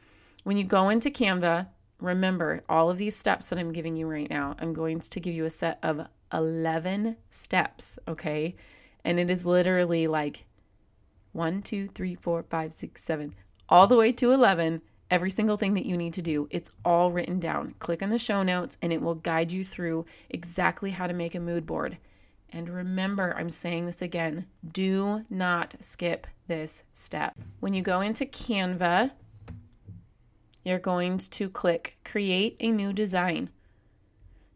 when 0.43 0.57
you 0.57 0.65
go 0.65 0.89
into 0.89 1.09
Canva, 1.09 1.67
remember 2.01 2.63
all 2.67 2.89
of 2.89 2.97
these 2.97 3.15
steps 3.15 3.47
that 3.49 3.59
I'm 3.59 3.71
giving 3.71 3.95
you 3.95 4.05
right 4.05 4.29
now. 4.29 4.55
I'm 4.59 4.73
going 4.73 4.99
to 4.99 5.19
give 5.21 5.33
you 5.33 5.45
a 5.45 5.49
set 5.49 5.79
of 5.81 6.07
11 6.33 7.15
steps, 7.29 7.97
okay? 8.07 8.55
And 9.05 9.17
it 9.17 9.29
is 9.29 9.45
literally 9.45 10.07
like 10.07 10.45
one, 11.31 11.61
two, 11.61 11.87
three, 11.87 12.15
four, 12.15 12.43
five, 12.43 12.73
six, 12.73 13.03
seven, 13.03 13.33
all 13.69 13.87
the 13.87 13.95
way 13.95 14.11
to 14.11 14.31
11 14.31 14.81
every 15.09 15.29
single 15.29 15.57
thing 15.57 15.73
that 15.75 15.85
you 15.85 15.97
need 15.97 16.13
to 16.13 16.21
do. 16.21 16.47
It's 16.51 16.71
all 16.83 17.11
written 17.11 17.39
down. 17.39 17.75
Click 17.79 18.01
on 18.01 18.09
the 18.09 18.17
show 18.17 18.43
notes 18.43 18.77
and 18.81 18.91
it 18.91 19.01
will 19.01 19.15
guide 19.15 19.51
you 19.51 19.63
through 19.63 20.05
exactly 20.29 20.91
how 20.91 21.07
to 21.07 21.13
make 21.13 21.35
a 21.35 21.39
mood 21.39 21.65
board. 21.65 21.97
And 22.49 22.69
remember, 22.69 23.35
I'm 23.37 23.49
saying 23.49 23.85
this 23.85 24.01
again 24.01 24.47
do 24.71 25.25
not 25.29 25.75
skip 25.79 26.27
this 26.47 26.83
step. 26.93 27.37
When 27.59 27.73
you 27.73 27.81
go 27.81 28.01
into 28.01 28.25
Canva, 28.25 29.11
you're 30.63 30.79
going 30.79 31.17
to 31.17 31.49
click 31.49 31.97
Create 32.03 32.57
a 32.59 32.71
New 32.71 32.93
Design. 32.93 33.49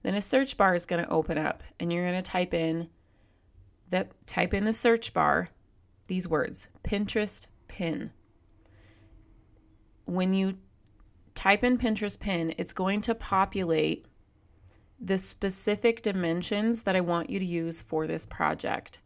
Then 0.03 0.15
a 0.15 0.21
search 0.21 0.57
bar 0.57 0.73
is 0.73 0.85
going 0.85 1.03
to 1.03 1.09
open 1.09 1.37
up 1.37 1.63
and 1.79 1.91
you're 1.91 2.05
going 2.05 2.21
to 2.21 2.21
type 2.21 2.53
in 2.53 2.89
that 3.89 4.09
type 4.25 4.53
in 4.53 4.63
the 4.63 4.73
search 4.73 5.13
bar 5.13 5.49
these 6.07 6.27
words 6.27 6.67
Pinterest 6.83 7.47
pin 7.67 8.11
when 10.11 10.33
you 10.33 10.57
type 11.35 11.63
in 11.63 11.77
Pinterest 11.77 12.19
pin, 12.19 12.53
it's 12.57 12.73
going 12.73 12.99
to 13.01 13.15
populate 13.15 14.05
the 14.99 15.17
specific 15.17 16.01
dimensions 16.01 16.83
that 16.83 16.95
I 16.95 17.01
want 17.01 17.29
you 17.29 17.39
to 17.39 17.45
use 17.45 17.81
for 17.81 18.05
this 18.05 18.25
project. 18.25 18.99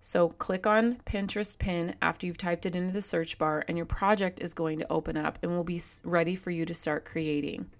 So 0.00 0.30
click 0.30 0.66
on 0.66 0.96
Pinterest 1.06 1.56
pin 1.56 1.94
after 2.02 2.26
you've 2.26 2.38
typed 2.38 2.66
it 2.66 2.74
into 2.74 2.92
the 2.92 3.00
search 3.00 3.38
bar, 3.38 3.64
and 3.68 3.78
your 3.78 3.86
project 3.86 4.40
is 4.40 4.52
going 4.52 4.80
to 4.80 4.92
open 4.92 5.16
up 5.16 5.38
and 5.42 5.52
will 5.52 5.62
be 5.62 5.80
ready 6.02 6.34
for 6.34 6.50
you 6.50 6.66
to 6.66 6.74
start 6.74 7.04
creating. 7.04 7.70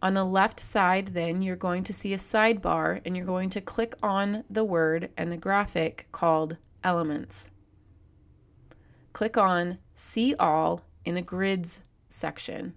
On 0.00 0.14
the 0.14 0.24
left 0.24 0.60
side, 0.60 1.08
then, 1.08 1.42
you're 1.42 1.56
going 1.56 1.82
to 1.82 1.92
see 1.92 2.14
a 2.14 2.18
sidebar, 2.18 3.00
and 3.04 3.16
you're 3.16 3.26
going 3.26 3.50
to 3.50 3.60
click 3.60 3.94
on 4.00 4.44
the 4.48 4.62
word 4.62 5.10
and 5.16 5.32
the 5.32 5.36
graphic 5.36 6.06
called 6.12 6.56
Elements. 6.84 7.50
Click 9.12 9.36
on 9.36 9.78
See 9.94 10.34
All 10.36 10.85
in 11.06 11.14
the 11.14 11.22
grids 11.22 11.80
section. 12.10 12.74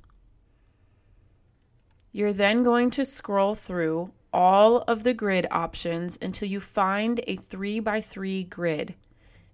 You're 2.14 2.34
then 2.34 2.64
going 2.64 2.90
to 2.92 3.04
scroll 3.04 3.56
through 3.56 4.12
all 4.32 4.84
of 4.88 5.04
the 5.04 5.14
grid 5.14 5.48
options 5.52 6.18
until 6.22 6.48
you 6.48 6.60
find 6.60 7.20
a 7.28 7.36
3 7.36 7.80
by 7.82 8.00
3 8.00 8.46
grid. 8.46 8.96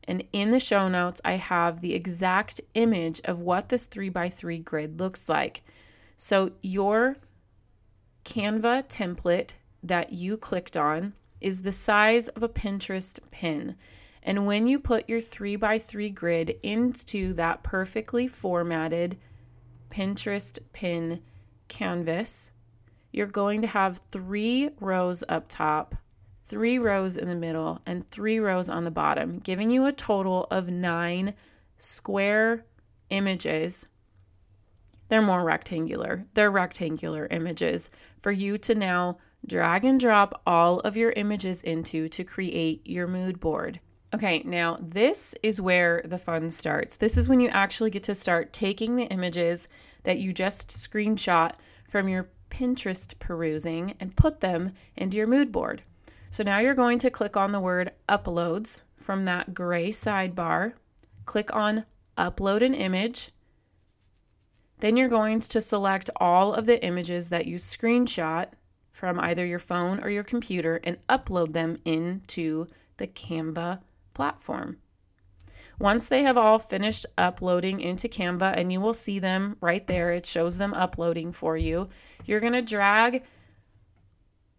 And 0.08 0.24
in 0.32 0.52
the 0.52 0.60
show 0.60 0.88
notes, 0.88 1.20
I 1.26 1.34
have 1.34 1.82
the 1.82 1.96
exact 1.96 2.62
image 2.76 3.22
of 3.26 3.40
what 3.40 3.70
this 3.70 3.86
3 3.86 4.10
by 4.10 4.30
3 4.30 4.60
grid 4.60 5.00
looks 5.00 5.28
like. 5.28 5.64
So 6.18 6.52
your 6.62 7.18
Canva 8.24 8.88
template 8.88 9.52
that 9.82 10.14
you 10.14 10.38
clicked 10.38 10.78
on 10.78 11.14
is 11.42 11.62
the 11.62 11.72
size 11.72 12.28
of 12.30 12.44
a 12.44 12.50
Pinterest 12.50 13.20
pin. 13.32 13.76
And 14.28 14.48
when 14.48 14.66
you 14.66 14.80
put 14.80 15.08
your 15.08 15.22
three 15.22 15.56
by 15.56 15.78
three 15.78 16.10
grid 16.10 16.58
into 16.64 17.34
that 17.34 17.62
perfectly 17.62 18.28
formatted 18.28 19.20
Pinterest 19.90 20.58
pin 20.74 21.22
canvas, 21.68 22.50
you're 23.12 23.28
going 23.28 23.62
to 23.62 23.68
have 23.68 24.02
three 24.12 24.72
rows 24.80 25.24
up 25.30 25.46
top, 25.48 25.94
three 26.44 26.80
rows 26.80 27.18
in 27.18 27.28
the 27.28 27.36
middle, 27.36 27.82
and 27.86 28.06
three 28.10 28.40
rows 28.40 28.68
on 28.68 28.84
the 28.84 28.92
bottom, 28.92 29.38
giving 29.38 29.70
you 29.70 29.86
a 29.86 29.92
total 29.92 30.48
of 30.50 30.70
nine 30.70 31.36
square 31.78 32.66
images. 33.12 33.86
They're 35.08 35.22
more 35.22 35.44
rectangular. 35.44 36.26
They're 36.34 36.50
rectangular 36.50 37.28
images 37.30 37.92
for 38.24 38.32
you 38.32 38.58
to 38.58 38.74
now 38.74 39.20
drag 39.46 39.86
and 39.86 40.00
drop 40.00 40.42
all 40.48 40.80
of 40.80 40.98
your 40.98 41.12
images 41.12 41.62
into 41.62 42.10
to 42.10 42.24
create 42.24 42.82
your 42.88 43.06
mood 43.06 43.40
board. 43.40 43.80
Okay, 44.14 44.44
now 44.46 44.78
this 44.80 45.36
is 45.44 45.60
where 45.60 46.02
the 46.06 46.18
fun 46.18 46.50
starts. 46.50 46.96
This 46.96 47.18
is 47.18 47.28
when 47.28 47.40
you 47.40 47.50
actually 47.50 47.90
get 47.90 48.04
to 48.04 48.16
start 48.16 48.54
taking 48.54 48.96
the 48.96 49.08
images 49.08 49.68
that 50.04 50.20
you 50.20 50.32
just 50.32 50.70
screenshot 50.70 51.54
from 51.90 52.08
your 52.08 52.30
Pinterest 52.50 53.18
perusing 53.20 53.96
and 54.00 54.16
put 54.16 54.40
them 54.40 54.72
into 54.96 55.18
your 55.18 55.28
mood 55.28 55.52
board. 55.52 55.82
So 56.30 56.44
now 56.44 56.60
you're 56.60 56.74
going 56.74 57.00
to 57.00 57.10
click 57.10 57.36
on 57.36 57.52
the 57.52 57.60
word 57.60 57.92
uploads 58.08 58.82
from 58.96 59.26
that 59.26 59.54
gray 59.54 59.90
sidebar. 59.90 60.74
Click 61.26 61.54
on 61.54 61.86
upload 62.18 62.62
an 62.62 62.74
image. 62.74 63.32
Then 64.80 64.96
you're 64.96 65.10
going 65.10 65.40
to 65.42 65.62
select 65.62 66.10
all 66.18 66.54
of 66.54 66.66
the 66.66 66.84
images 66.84 67.30
that 67.30 67.48
you 67.48 67.58
screenshot 67.58 68.48
from 68.92 69.20
either 69.20 69.46
your 69.46 69.60
phone 69.60 70.02
or 70.02 70.10
your 70.10 70.24
computer 70.24 70.80
and 70.84 71.06
upload 71.08 71.54
them 71.54 71.78
into 71.84 72.68
the 72.98 73.08
Canva 73.08 73.82
platform. 74.16 74.78
Once 75.78 76.08
they 76.08 76.24
have 76.24 76.38
all 76.38 76.58
finished 76.58 77.06
uploading 77.18 77.82
into 77.82 78.08
Canva, 78.08 78.58
and 78.58 78.72
you 78.72 78.80
will 78.80 78.94
see 78.94 79.20
them 79.20 79.58
right 79.62 79.86
there, 79.88 80.12
it 80.12 80.26
shows 80.26 80.58
them 80.58 80.74
uploading 80.74 81.32
for 81.32 81.58
you. 81.58 81.90
You're 82.26 82.40
going 82.40 82.54
to 82.54 82.62
drag 82.62 83.24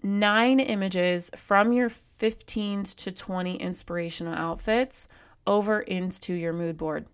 nine 0.03 0.61
images 0.61 1.31
from 1.35 1.73
your 1.73 1.89
15 1.89 2.85
to 2.85 3.11
20 3.11 3.57
inspirational 3.57 4.35
outfits 4.35 5.09
over 5.47 5.81
into 5.81 6.35
your 6.35 6.53
mood 6.53 6.77
board. 6.77 7.07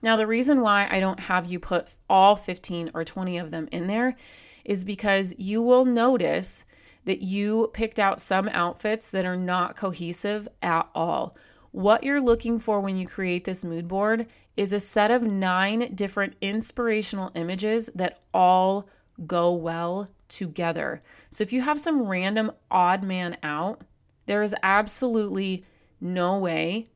Now, 0.00 0.16
the 0.16 0.26
reason 0.26 0.62
why 0.62 0.88
I 0.90 0.98
don't 0.98 1.20
have 1.20 1.46
you 1.46 1.60
put 1.60 1.88
all 2.08 2.34
15 2.34 2.90
or 2.94 3.04
20 3.04 3.38
of 3.38 3.50
them 3.50 3.68
in 3.70 3.86
there 3.86 4.16
is 4.64 4.84
because 4.84 5.34
you 5.38 5.62
will 5.62 5.84
notice 5.84 6.64
that 7.04 7.22
you 7.22 7.70
picked 7.72 7.98
out 7.98 8.20
some 8.20 8.48
outfits 8.48 9.10
that 9.10 9.24
are 9.24 9.36
not 9.36 9.76
cohesive 9.76 10.48
at 10.62 10.88
all. 10.94 11.36
What 11.72 12.04
you're 12.04 12.20
looking 12.20 12.58
for 12.58 12.80
when 12.80 12.96
you 12.96 13.06
create 13.06 13.44
this 13.44 13.64
mood 13.64 13.88
board 13.88 14.26
is 14.56 14.72
a 14.72 14.80
set 14.80 15.10
of 15.10 15.22
nine 15.22 15.94
different 15.94 16.34
inspirational 16.40 17.32
images 17.34 17.88
that 17.94 18.20
all 18.34 18.88
go 19.26 19.52
well 19.52 20.08
together. 20.28 21.02
So 21.30 21.42
if 21.42 21.52
you 21.52 21.62
have 21.62 21.80
some 21.80 22.02
random 22.02 22.52
odd 22.70 23.02
man 23.02 23.36
out, 23.42 23.82
there 24.26 24.42
is 24.42 24.54
absolutely 24.62 25.64
no 26.00 26.38
way 26.38 26.86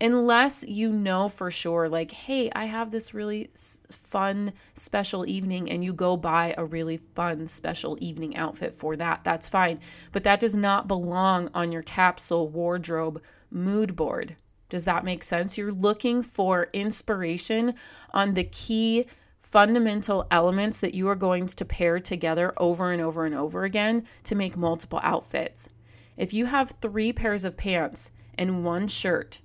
unless 0.00 0.64
you 0.66 0.92
know 0.92 1.28
for 1.28 1.50
sure, 1.50 1.88
like, 1.88 2.10
hey, 2.10 2.50
I 2.54 2.66
have 2.66 2.90
this 2.90 3.14
really 3.14 3.50
fun 3.90 4.52
special 4.74 5.26
evening, 5.26 5.70
and 5.70 5.82
you 5.82 5.92
go 5.92 6.16
buy 6.16 6.54
a 6.56 6.64
really 6.64 6.98
fun 6.98 7.46
special 7.46 7.96
evening 8.00 8.36
outfit 8.36 8.72
for 8.72 8.96
that, 8.96 9.24
that's 9.24 9.48
fine. 9.48 9.80
But 10.12 10.24
that 10.24 10.40
does 10.40 10.56
not 10.56 10.88
belong 10.88 11.50
on 11.54 11.72
your 11.72 11.82
capsule 11.82 12.48
wardrobe 12.48 13.22
mood 13.50 13.96
board. 13.96 14.36
Does 14.68 14.84
that 14.84 15.04
make 15.04 15.22
sense? 15.22 15.56
You're 15.56 15.72
looking 15.72 16.22
for 16.22 16.68
inspiration 16.72 17.74
on 18.12 18.34
the 18.34 18.44
key 18.44 19.06
fundamental 19.40 20.26
elements 20.30 20.80
that 20.80 20.94
you 20.94 21.08
are 21.08 21.14
going 21.14 21.46
to 21.46 21.64
pair 21.64 22.00
together 22.00 22.52
over 22.56 22.90
and 22.90 23.00
over 23.00 23.24
and 23.24 23.34
over 23.34 23.62
again 23.62 24.04
to 24.24 24.34
make 24.34 24.56
multiple 24.56 24.98
outfits. 25.04 25.68
If 26.16 26.34
you 26.34 26.46
have 26.46 26.74
three 26.82 27.12
pairs 27.12 27.44
of 27.44 27.56
pants 27.56 28.10
and 28.36 28.64
one 28.64 28.88
shirt, 28.88 29.40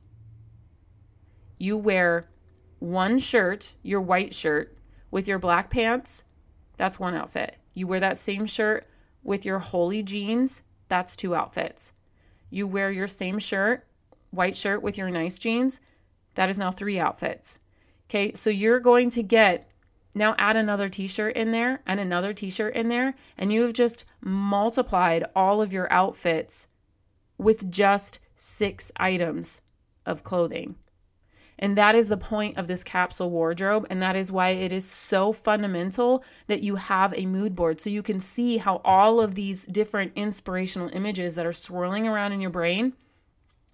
you 1.61 1.77
wear 1.77 2.27
one 2.79 3.19
shirt, 3.19 3.75
your 3.83 4.01
white 4.01 4.33
shirt, 4.33 4.75
with 5.11 5.27
your 5.27 5.37
black 5.37 5.69
pants, 5.69 6.23
that's 6.75 6.99
one 6.99 7.13
outfit. 7.13 7.57
You 7.75 7.85
wear 7.85 7.99
that 7.99 8.17
same 8.17 8.47
shirt 8.47 8.87
with 9.23 9.45
your 9.45 9.59
holey 9.59 10.03
jeans, 10.03 10.63
that's 10.87 11.15
two 11.15 11.35
outfits. 11.35 11.93
You 12.49 12.65
wear 12.65 12.91
your 12.91 13.07
same 13.07 13.37
shirt, 13.37 13.85
white 14.31 14.55
shirt 14.55 14.81
with 14.81 14.97
your 14.97 15.11
nice 15.11 15.37
jeans, 15.37 15.79
that 16.33 16.49
is 16.49 16.57
now 16.57 16.71
three 16.71 16.99
outfits. 16.99 17.59
Okay, 18.09 18.33
so 18.33 18.49
you're 18.49 18.79
going 18.79 19.11
to 19.11 19.21
get 19.21 19.69
now 20.15 20.33
add 20.39 20.55
another 20.55 20.89
t 20.89 21.05
shirt 21.05 21.35
in 21.35 21.51
there 21.51 21.83
and 21.85 21.99
another 21.99 22.33
t 22.33 22.49
shirt 22.49 22.75
in 22.75 22.89
there, 22.89 23.13
and 23.37 23.53
you 23.53 23.61
have 23.61 23.73
just 23.73 24.03
multiplied 24.19 25.25
all 25.35 25.61
of 25.61 25.71
your 25.71 25.91
outfits 25.93 26.67
with 27.37 27.69
just 27.69 28.19
six 28.35 28.91
items 28.97 29.61
of 30.07 30.23
clothing. 30.23 30.75
And 31.61 31.77
that 31.77 31.93
is 31.93 32.09
the 32.09 32.17
point 32.17 32.57
of 32.57 32.67
this 32.67 32.83
capsule 32.83 33.29
wardrobe. 33.29 33.85
And 33.89 34.01
that 34.01 34.15
is 34.15 34.31
why 34.31 34.49
it 34.49 34.71
is 34.71 34.83
so 34.83 35.31
fundamental 35.31 36.23
that 36.47 36.63
you 36.63 36.75
have 36.75 37.13
a 37.15 37.27
mood 37.27 37.55
board 37.55 37.79
so 37.79 37.89
you 37.89 38.01
can 38.01 38.19
see 38.19 38.57
how 38.57 38.81
all 38.83 39.21
of 39.21 39.35
these 39.35 39.65
different 39.67 40.11
inspirational 40.15 40.89
images 40.91 41.35
that 41.35 41.45
are 41.45 41.51
swirling 41.51 42.07
around 42.07 42.31
in 42.31 42.41
your 42.41 42.49
brain. 42.49 42.93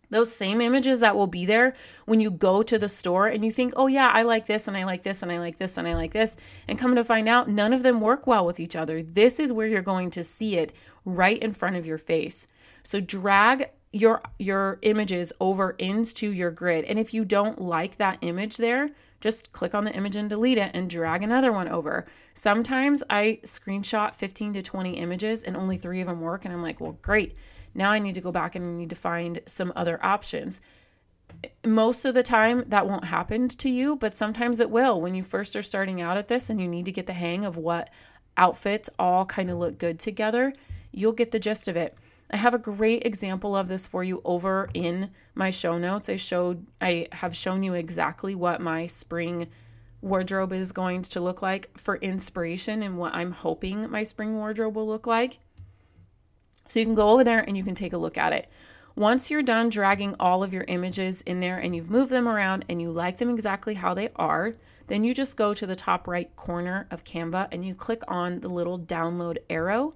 Those 0.10 0.34
same 0.34 0.62
images 0.62 1.02
that 1.02 1.18
will 1.18 1.28
be 1.28 1.46
there 1.46 1.74
when 2.06 2.22
you 2.22 2.32
go 2.32 2.62
to 2.62 2.80
the 2.80 2.88
store 2.88 3.28
and 3.28 3.44
you 3.44 3.52
think, 3.52 3.74
oh, 3.76 3.88
yeah, 3.88 4.08
I 4.08 4.22
like 4.22 4.46
this 4.46 4.68
and 4.68 4.78
I 4.78 4.86
like 4.86 5.04
this 5.04 5.22
and 5.22 5.32
I 5.32 5.40
like 5.40 5.58
this 5.58 5.78
and 5.78 5.88
I 5.88 5.96
like 5.96 6.12
this. 6.12 6.38
And 6.68 6.80
come 6.80 6.96
to 6.96 7.04
find 7.04 7.28
out, 7.28 7.50
none 7.50 7.74
of 7.74 7.84
them 7.84 8.00
work 8.00 8.26
well 8.26 8.46
with 8.46 8.60
each 8.60 8.76
other. 8.76 9.04
This 9.04 9.38
is 9.38 9.52
where 9.52 9.68
you're 9.68 9.82
going 9.82 10.12
to 10.12 10.24
see 10.24 10.56
it 10.56 10.72
right 11.04 11.38
in 11.40 11.52
front 11.52 11.76
of 11.76 11.86
your 11.86 11.98
face. 11.98 12.48
So 12.84 13.02
drag 13.02 13.70
your 13.94 14.22
your 14.38 14.80
images 14.82 15.32
over 15.40 15.72
into 15.72 16.32
your 16.32 16.52
grid. 16.52 16.86
And 16.86 17.00
if 17.00 17.14
you 17.14 17.26
don't 17.26 17.62
like 17.62 17.98
that 17.98 18.18
image 18.22 18.58
there, 18.58 18.92
just 19.20 19.52
click 19.52 19.74
on 19.74 19.86
the 19.86 19.94
image 19.94 20.16
and 20.16 20.30
delete 20.30 20.58
it 20.58 20.72
and 20.74 20.90
drag 20.90 21.24
another 21.24 21.52
one 21.52 21.68
over. 21.68 22.06
Sometimes 22.34 23.02
I 23.10 23.40
screenshot 23.44 24.14
15 24.14 24.54
to 24.54 24.62
20 24.62 24.94
images 24.94 25.42
and 25.44 25.58
only 25.58 25.78
3 25.78 26.02
of 26.02 26.08
them 26.08 26.22
work 26.22 26.46
and 26.46 26.54
I'm 26.54 26.62
like, 26.62 26.80
"Well, 26.80 26.98
great. 27.02 27.36
Now 27.74 27.92
I 27.92 28.00
need 28.00 28.16
to 28.16 28.22
go 28.22 28.32
back 28.32 28.56
and 28.56 28.66
I 28.66 28.78
need 28.78 28.90
to 28.90 28.96
find 28.96 29.42
some 29.46 29.74
other 29.76 30.04
options." 30.04 30.62
Most 31.66 32.06
of 32.06 32.14
the 32.14 32.24
time 32.24 32.64
that 32.68 32.88
won't 32.88 33.06
happen 33.06 33.48
to 33.50 33.70
you, 33.70 33.96
but 33.96 34.16
sometimes 34.16 34.60
it 34.60 34.70
will 34.70 35.02
when 35.02 35.14
you 35.14 35.24
first 35.24 35.56
are 35.56 35.62
starting 35.62 36.00
out 36.02 36.18
at 36.18 36.28
this 36.28 36.50
and 36.50 36.62
you 36.62 36.68
need 36.68 36.86
to 36.86 36.92
get 36.92 37.06
the 37.06 37.14
hang 37.14 37.46
of 37.46 37.58
what 37.58 37.90
outfits 38.38 38.90
all 38.98 39.26
kind 39.26 39.50
of 39.50 39.58
look 39.58 39.78
good 39.78 40.00
together. 40.00 40.54
You'll 40.92 41.12
get 41.12 41.32
the 41.32 41.40
gist 41.40 41.68
of 41.68 41.76
it. 41.76 41.98
I 42.30 42.38
have 42.38 42.54
a 42.54 42.60
great 42.60 43.06
example 43.06 43.56
of 43.56 43.68
this 43.68 43.88
for 43.88 44.04
you 44.04 44.22
over 44.26 44.70
in 44.74 45.12
my 45.34 45.50
show 45.50 45.78
notes. 45.78 46.10
I 46.10 46.18
showed 46.18 46.66
I 46.82 47.08
have 47.12 47.36
shown 47.36 47.64
you 47.64 47.74
exactly 47.74 48.36
what 48.36 48.60
my 48.62 48.86
spring 48.86 49.48
wardrobe 50.02 50.52
is 50.52 50.72
going 50.72 51.02
to 51.02 51.22
look 51.22 51.42
like 51.42 51.76
for 51.78 51.96
inspiration 51.98 52.84
and 52.84 52.98
what 52.98 53.14
I'm 53.14 53.32
hoping 53.32 53.90
my 53.90 54.04
spring 54.04 54.36
wardrobe 54.36 54.76
will 54.76 54.88
look 54.88 55.08
like. 55.08 55.40
So 56.68 56.80
you 56.80 56.86
can 56.86 56.96
go 56.96 57.10
over 57.10 57.24
there 57.24 57.40
and 57.40 57.58
you 57.58 57.64
can 57.64 57.76
take 57.76 57.94
a 57.94 57.98
look 57.98 58.18
at 58.18 58.34
it. 58.34 58.48
Once 58.96 59.32
you're 59.32 59.44
done 59.44 59.70
dragging 59.70 60.16
all 60.20 60.44
of 60.44 60.52
your 60.52 60.66
images 60.68 61.22
in 61.22 61.40
there 61.40 61.60
and 61.60 61.76
you've 61.76 61.90
moved 61.90 62.12
them 62.12 62.28
around 62.28 62.66
and 62.68 62.82
you 62.82 62.92
like 62.92 63.18
them 63.20 63.30
exactly 63.30 63.76
how 63.76 63.94
they 63.94 64.10
are, 64.16 64.56
then 64.88 65.04
you 65.04 65.14
just 65.14 65.38
go 65.38 65.54
to 65.54 65.66
the 65.66 65.76
top 65.76 66.08
right 66.08 66.36
corner 66.36 66.88
of 66.92 67.04
Canva 67.04 67.48
and 67.52 67.64
you 67.64 67.74
click 67.76 68.02
on 68.08 68.42
the 68.42 68.50
little 68.50 68.80
download 68.80 69.38
arrow 69.50 69.94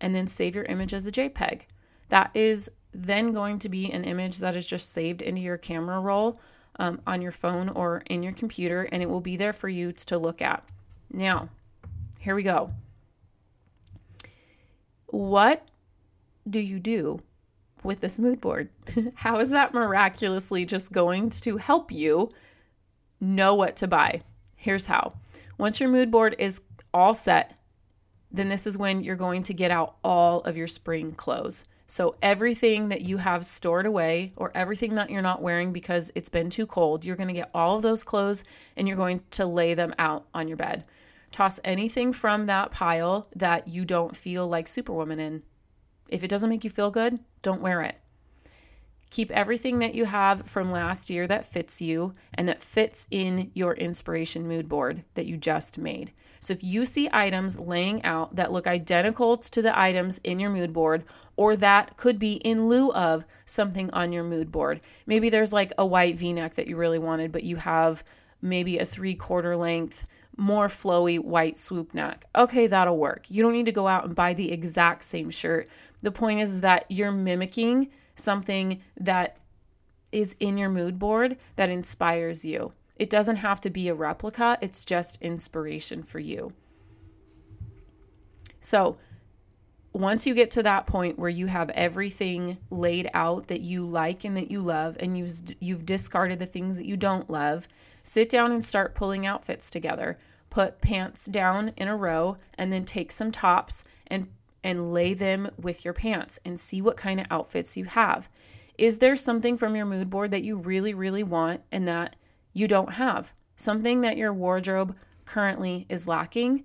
and 0.00 0.14
then 0.14 0.26
save 0.26 0.54
your 0.54 0.64
image 0.64 0.94
as 0.94 1.06
a 1.06 1.12
JPEG. 1.12 1.62
That 2.08 2.30
is 2.34 2.70
then 2.92 3.32
going 3.32 3.58
to 3.60 3.68
be 3.68 3.90
an 3.90 4.04
image 4.04 4.38
that 4.38 4.56
is 4.56 4.66
just 4.66 4.92
saved 4.92 5.22
into 5.22 5.40
your 5.40 5.58
camera 5.58 6.00
roll 6.00 6.40
um, 6.78 7.00
on 7.06 7.22
your 7.22 7.32
phone 7.32 7.68
or 7.70 8.02
in 8.06 8.22
your 8.22 8.32
computer, 8.32 8.88
and 8.92 9.02
it 9.02 9.08
will 9.08 9.20
be 9.20 9.36
there 9.36 9.52
for 9.52 9.68
you 9.68 9.92
to 9.92 10.18
look 10.18 10.40
at. 10.40 10.64
Now, 11.12 11.48
here 12.18 12.34
we 12.34 12.42
go. 12.42 12.70
What 15.06 15.66
do 16.48 16.58
you 16.58 16.78
do 16.78 17.20
with 17.82 18.00
this 18.00 18.18
mood 18.18 18.40
board? 18.40 18.68
How 19.14 19.38
is 19.38 19.50
that 19.50 19.74
miraculously 19.74 20.64
just 20.64 20.92
going 20.92 21.30
to 21.30 21.56
help 21.56 21.92
you 21.92 22.30
know 23.20 23.54
what 23.54 23.76
to 23.76 23.86
buy? 23.86 24.22
Here's 24.56 24.86
how. 24.86 25.14
Once 25.58 25.80
your 25.80 25.88
mood 25.88 26.10
board 26.10 26.34
is 26.38 26.60
all 26.92 27.14
set, 27.14 27.55
then 28.36 28.48
this 28.48 28.66
is 28.66 28.78
when 28.78 29.02
you're 29.02 29.16
going 29.16 29.42
to 29.44 29.54
get 29.54 29.70
out 29.70 29.96
all 30.04 30.40
of 30.42 30.56
your 30.56 30.66
spring 30.66 31.12
clothes. 31.12 31.64
So, 31.88 32.16
everything 32.20 32.88
that 32.88 33.02
you 33.02 33.18
have 33.18 33.46
stored 33.46 33.86
away 33.86 34.32
or 34.36 34.50
everything 34.56 34.96
that 34.96 35.08
you're 35.08 35.22
not 35.22 35.40
wearing 35.40 35.72
because 35.72 36.10
it's 36.16 36.28
been 36.28 36.50
too 36.50 36.66
cold, 36.66 37.04
you're 37.04 37.16
going 37.16 37.28
to 37.28 37.34
get 37.34 37.50
all 37.54 37.76
of 37.76 37.82
those 37.82 38.02
clothes 38.02 38.42
and 38.76 38.88
you're 38.88 38.96
going 38.96 39.22
to 39.32 39.46
lay 39.46 39.74
them 39.74 39.94
out 39.98 40.26
on 40.34 40.48
your 40.48 40.56
bed. 40.56 40.84
Toss 41.30 41.60
anything 41.62 42.12
from 42.12 42.46
that 42.46 42.72
pile 42.72 43.28
that 43.36 43.68
you 43.68 43.84
don't 43.84 44.16
feel 44.16 44.48
like 44.48 44.66
Superwoman 44.66 45.20
in. 45.20 45.42
If 46.08 46.24
it 46.24 46.28
doesn't 46.28 46.50
make 46.50 46.64
you 46.64 46.70
feel 46.70 46.90
good, 46.90 47.20
don't 47.42 47.60
wear 47.60 47.82
it. 47.82 47.96
Keep 49.16 49.30
everything 49.30 49.78
that 49.78 49.94
you 49.94 50.04
have 50.04 50.42
from 50.42 50.70
last 50.70 51.08
year 51.08 51.26
that 51.26 51.50
fits 51.50 51.80
you 51.80 52.12
and 52.34 52.46
that 52.50 52.60
fits 52.60 53.06
in 53.10 53.50
your 53.54 53.72
inspiration 53.72 54.46
mood 54.46 54.68
board 54.68 55.04
that 55.14 55.24
you 55.24 55.38
just 55.38 55.78
made. 55.78 56.12
So 56.38 56.52
if 56.52 56.62
you 56.62 56.84
see 56.84 57.08
items 57.10 57.58
laying 57.58 58.04
out 58.04 58.36
that 58.36 58.52
look 58.52 58.66
identical 58.66 59.38
to 59.38 59.62
the 59.62 59.78
items 59.78 60.20
in 60.22 60.38
your 60.38 60.50
mood 60.50 60.74
board, 60.74 61.02
or 61.34 61.56
that 61.56 61.96
could 61.96 62.18
be 62.18 62.34
in 62.34 62.68
lieu 62.68 62.92
of 62.92 63.24
something 63.46 63.90
on 63.92 64.12
your 64.12 64.22
mood 64.22 64.52
board, 64.52 64.82
maybe 65.06 65.30
there's 65.30 65.50
like 65.50 65.72
a 65.78 65.86
white 65.86 66.18
v 66.18 66.34
neck 66.34 66.56
that 66.56 66.66
you 66.66 66.76
really 66.76 66.98
wanted, 66.98 67.32
but 67.32 67.42
you 67.42 67.56
have 67.56 68.04
maybe 68.42 68.76
a 68.76 68.84
three 68.84 69.14
quarter 69.14 69.56
length, 69.56 70.06
more 70.36 70.68
flowy 70.68 71.18
white 71.18 71.56
swoop 71.56 71.94
neck. 71.94 72.26
Okay, 72.36 72.66
that'll 72.66 72.98
work. 72.98 73.24
You 73.30 73.42
don't 73.42 73.54
need 73.54 73.64
to 73.64 73.72
go 73.72 73.88
out 73.88 74.04
and 74.04 74.14
buy 74.14 74.34
the 74.34 74.52
exact 74.52 75.04
same 75.04 75.30
shirt. 75.30 75.70
The 76.02 76.12
point 76.12 76.40
is 76.40 76.60
that 76.60 76.84
you're 76.90 77.12
mimicking 77.12 77.88
something 78.16 78.82
that 78.98 79.38
is 80.10 80.34
in 80.40 80.58
your 80.58 80.70
mood 80.70 80.98
board 80.98 81.36
that 81.56 81.68
inspires 81.68 82.44
you. 82.44 82.72
It 82.96 83.10
doesn't 83.10 83.36
have 83.36 83.60
to 83.60 83.70
be 83.70 83.88
a 83.88 83.94
replica, 83.94 84.58
it's 84.60 84.84
just 84.84 85.20
inspiration 85.20 86.02
for 86.02 86.18
you. 86.18 86.52
So, 88.60 88.96
once 89.92 90.26
you 90.26 90.34
get 90.34 90.50
to 90.50 90.62
that 90.62 90.86
point 90.86 91.18
where 91.18 91.30
you 91.30 91.46
have 91.46 91.70
everything 91.70 92.58
laid 92.68 93.08
out 93.14 93.46
that 93.46 93.62
you 93.62 93.86
like 93.86 94.24
and 94.24 94.36
that 94.36 94.50
you 94.50 94.60
love 94.60 94.96
and 95.00 95.16
you've 95.16 95.40
you've 95.58 95.86
discarded 95.86 96.38
the 96.38 96.46
things 96.46 96.76
that 96.76 96.86
you 96.86 96.96
don't 96.96 97.30
love, 97.30 97.68
sit 98.02 98.28
down 98.28 98.52
and 98.52 98.64
start 98.64 98.94
pulling 98.94 99.24
outfits 99.24 99.70
together. 99.70 100.18
Put 100.50 100.80
pants 100.80 101.26
down 101.26 101.72
in 101.76 101.88
a 101.88 101.96
row 101.96 102.38
and 102.56 102.72
then 102.72 102.84
take 102.84 103.12
some 103.12 103.30
tops 103.30 103.84
and 104.06 104.28
and 104.66 104.92
lay 104.92 105.14
them 105.14 105.48
with 105.56 105.84
your 105.84 105.94
pants 105.94 106.40
and 106.44 106.58
see 106.58 106.82
what 106.82 106.96
kind 106.96 107.20
of 107.20 107.26
outfits 107.30 107.76
you 107.76 107.84
have. 107.84 108.28
Is 108.76 108.98
there 108.98 109.14
something 109.14 109.56
from 109.56 109.76
your 109.76 109.86
mood 109.86 110.10
board 110.10 110.32
that 110.32 110.42
you 110.42 110.56
really 110.56 110.92
really 110.92 111.22
want 111.22 111.60
and 111.70 111.86
that 111.86 112.16
you 112.52 112.66
don't 112.66 112.94
have, 112.94 113.32
something 113.54 114.00
that 114.00 114.16
your 114.16 114.34
wardrobe 114.34 114.96
currently 115.24 115.86
is 115.88 116.08
lacking, 116.08 116.64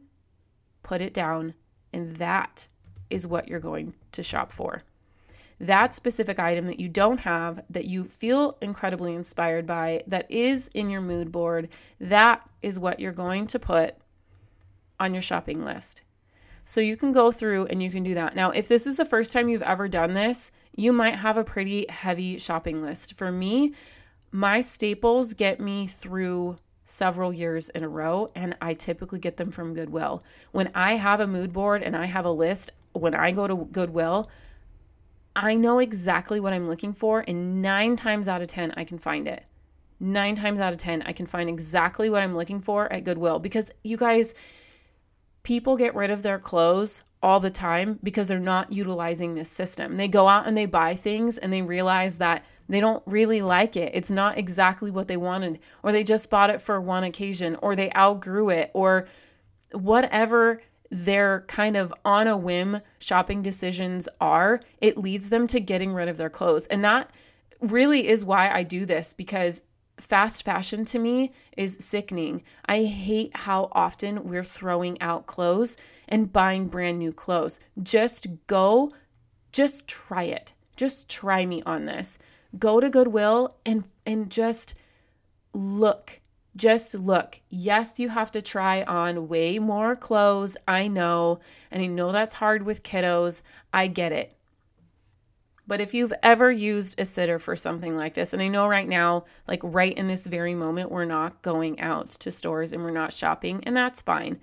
put 0.82 1.00
it 1.00 1.14
down, 1.14 1.54
and 1.94 2.16
that 2.16 2.68
is 3.12 3.28
what 3.28 3.48
you're 3.48 3.60
going 3.60 3.94
to 4.14 4.24
shop 4.24 4.52
for. 4.52 4.82
That 5.60 5.94
specific 5.94 6.40
item 6.40 6.66
that 6.66 6.80
you 6.80 6.90
don't 6.90 7.20
have, 7.20 7.64
that 7.70 7.86
you 7.86 8.06
feel 8.06 8.58
incredibly 8.64 9.14
inspired 9.14 9.68
by, 9.68 10.02
that 10.08 10.26
is 10.32 10.72
in 10.74 10.90
your 10.90 11.02
mood 11.02 11.32
board, 11.32 11.70
that 12.00 12.50
is 12.64 12.80
what 12.80 13.00
you're 13.00 13.12
going 13.12 13.46
to 13.46 13.60
put 13.60 13.94
on 15.00 15.14
your 15.14 15.22
shopping 15.22 15.64
list. 15.64 16.02
So 16.66 16.80
you 16.82 16.96
can 16.96 17.12
go 17.12 17.32
through 17.32 17.66
and 17.68 17.82
you 17.82 17.90
can 17.90 18.04
do 18.04 18.14
that. 18.14 18.36
Now, 18.36 18.52
if 18.52 18.68
this 18.68 18.88
is 18.88 18.98
the 18.98 19.06
first 19.06 19.32
time 19.32 19.50
you've 19.50 19.62
ever 19.62 19.88
done 19.88 20.14
this, 20.14 20.52
you 20.76 20.94
might 20.94 21.16
have 21.16 21.38
a 21.38 21.44
pretty 21.44 21.86
heavy 21.90 22.38
shopping 22.38 22.82
list. 22.82 23.18
For 23.18 23.32
me, 23.32 23.74
my 24.32 24.62
staples 24.62 25.34
get 25.34 25.60
me 25.60 25.88
through 25.88 26.58
several 26.86 27.34
years 27.34 27.70
in 27.70 27.84
a 27.84 27.90
row, 27.90 28.32
and 28.36 28.56
I 28.62 28.74
typically 28.74 29.20
get 29.20 29.38
them 29.38 29.52
from 29.52 29.74
Goodwill. 29.74 30.24
When 30.52 30.72
I 30.76 30.96
have 30.96 31.20
a 31.20 31.28
mood 31.28 31.54
board 31.54 31.84
and 31.84 31.96
I 31.96 32.06
have 32.06 32.26
a 32.26 32.32
list, 32.32 32.72
when 32.94 33.16
I 33.16 33.32
go 33.32 33.48
to 33.48 33.56
Goodwill, 33.56 34.30
I 35.36 35.56
know 35.56 35.80
exactly 35.80 36.40
what 36.40 36.54
I'm 36.54 36.68
looking 36.68 36.94
for, 36.94 37.24
and 37.28 37.62
nine 37.62 37.96
times 37.96 38.28
out 38.28 38.42
of 38.42 38.48
10, 38.50 38.74
I 38.76 38.84
can 38.84 38.98
find 38.98 39.28
it. 39.28 39.46
Nine 40.00 40.36
times 40.36 40.60
out 40.60 40.74
of 40.74 40.80
10, 40.80 41.04
I 41.04 41.14
can 41.14 41.26
find 41.26 41.48
exactly 41.48 42.10
what 42.10 42.22
I'm 42.22 42.36
looking 42.36 42.60
for 42.60 42.92
at 42.92 43.04
Goodwill 43.04 43.40
because 43.40 43.72
you 43.84 43.98
guys, 43.98 44.34
people 45.44 45.78
get 45.78 45.96
rid 45.96 46.12
of 46.12 46.24
their 46.24 46.40
clothes 46.40 47.04
all 47.24 47.40
the 47.40 47.50
time 47.50 48.00
because 48.04 48.28
they're 48.28 48.40
not 48.40 48.72
utilizing 48.72 49.36
this 49.36 49.50
system. 49.50 49.96
They 49.96 50.08
go 50.08 50.28
out 50.28 50.48
and 50.48 50.58
they 50.58 50.66
buy 50.66 50.96
things 50.96 51.38
and 51.38 51.54
they 51.54 51.62
realize 51.62 52.18
that 52.18 52.44
they 52.68 52.80
don't 52.80 53.04
really 53.06 53.42
like 53.42 53.76
it. 53.76 53.92
It's 53.94 54.12
not 54.12 54.38
exactly 54.38 54.90
what 54.92 55.08
they 55.08 55.18
wanted, 55.18 55.60
or 55.84 55.92
they 55.92 56.04
just 56.04 56.30
bought 56.30 56.50
it 56.50 56.62
for 56.62 56.80
one 56.80 57.04
occasion, 57.04 57.58
or 57.62 57.76
they 57.76 57.92
outgrew 57.92 58.50
it, 58.50 58.72
or 58.74 59.08
whatever 59.74 60.62
their 60.90 61.42
kind 61.48 61.76
of 61.78 61.94
on 62.04 62.28
a 62.28 62.38
whim 62.38 62.82
shopping 63.00 63.42
decisions 63.42 64.08
are, 64.20 64.62
it 64.80 64.98
leads 64.98 65.30
them 65.30 65.48
to 65.48 65.60
getting 65.60 65.94
rid 65.94 66.08
of 66.08 66.18
their 66.18 66.30
clothes. 66.30 66.66
And 66.68 66.84
that 66.84 67.12
really 67.62 68.08
is 68.08 68.26
why 68.26 68.50
I 68.50 68.64
do 68.64 68.86
this 68.86 69.14
because 69.14 69.62
fast 70.02 70.44
fashion 70.44 70.84
to 70.86 71.00
me 71.00 71.32
is 71.56 71.78
sickening. 71.80 72.44
I 72.66 72.84
hate 72.84 73.36
how 73.36 73.70
often 73.72 74.24
we're 74.26 74.44
throwing 74.44 75.02
out 75.02 75.28
clothes 75.28 75.78
and 76.10 76.34
buying 76.34 76.68
brand 76.68 77.00
new 77.00 77.14
clothes. 77.14 77.60
Just 77.82 78.28
go, 78.48 78.94
just 79.52 79.88
try 79.88 80.24
it. 80.24 80.54
Just 80.76 81.08
try 81.10 81.46
me 81.46 81.62
on 81.64 81.86
this 81.86 82.18
go 82.58 82.80
to 82.80 82.90
Goodwill 82.90 83.56
and 83.66 83.88
and 84.06 84.30
just 84.30 84.74
look 85.54 86.22
Just 86.56 86.94
look. 86.96 87.40
Yes, 87.50 87.98
you 87.98 88.10
have 88.10 88.32
to 88.32 88.42
try 88.42 88.84
on 88.84 89.30
way 89.30 89.58
more 89.58 89.96
clothes. 89.96 90.58
I 90.68 90.88
know. 90.90 91.40
And 91.72 91.82
I 91.82 91.86
know 91.88 92.12
that's 92.12 92.34
hard 92.34 92.64
with 92.64 92.84
kiddos. 92.84 93.42
I 93.72 93.88
get 93.88 94.12
it. 94.12 94.36
But 95.72 95.80
if 95.80 95.94
you've 95.94 96.12
ever 96.22 96.52
used 96.52 97.00
a 97.00 97.06
sitter 97.06 97.40
for 97.40 97.56
something 97.56 97.96
like 97.96 98.14
this, 98.14 98.34
and 98.34 98.42
I 98.42 98.50
know 98.50 98.68
right 98.68 98.90
now, 98.90 99.24
like 99.48 99.62
right 99.64 99.98
in 99.98 100.08
this 100.08 100.28
very 100.28 100.54
moment, 100.54 100.92
we're 100.92 101.06
not 101.06 101.42
going 101.44 101.80
out 101.80 102.10
to 102.10 102.30
stores 102.30 102.74
and 102.74 102.84
we're 102.84 102.92
not 102.92 103.14
shopping, 103.14 103.64
and 103.64 103.78
that's 103.78 104.02
fine. 104.02 104.42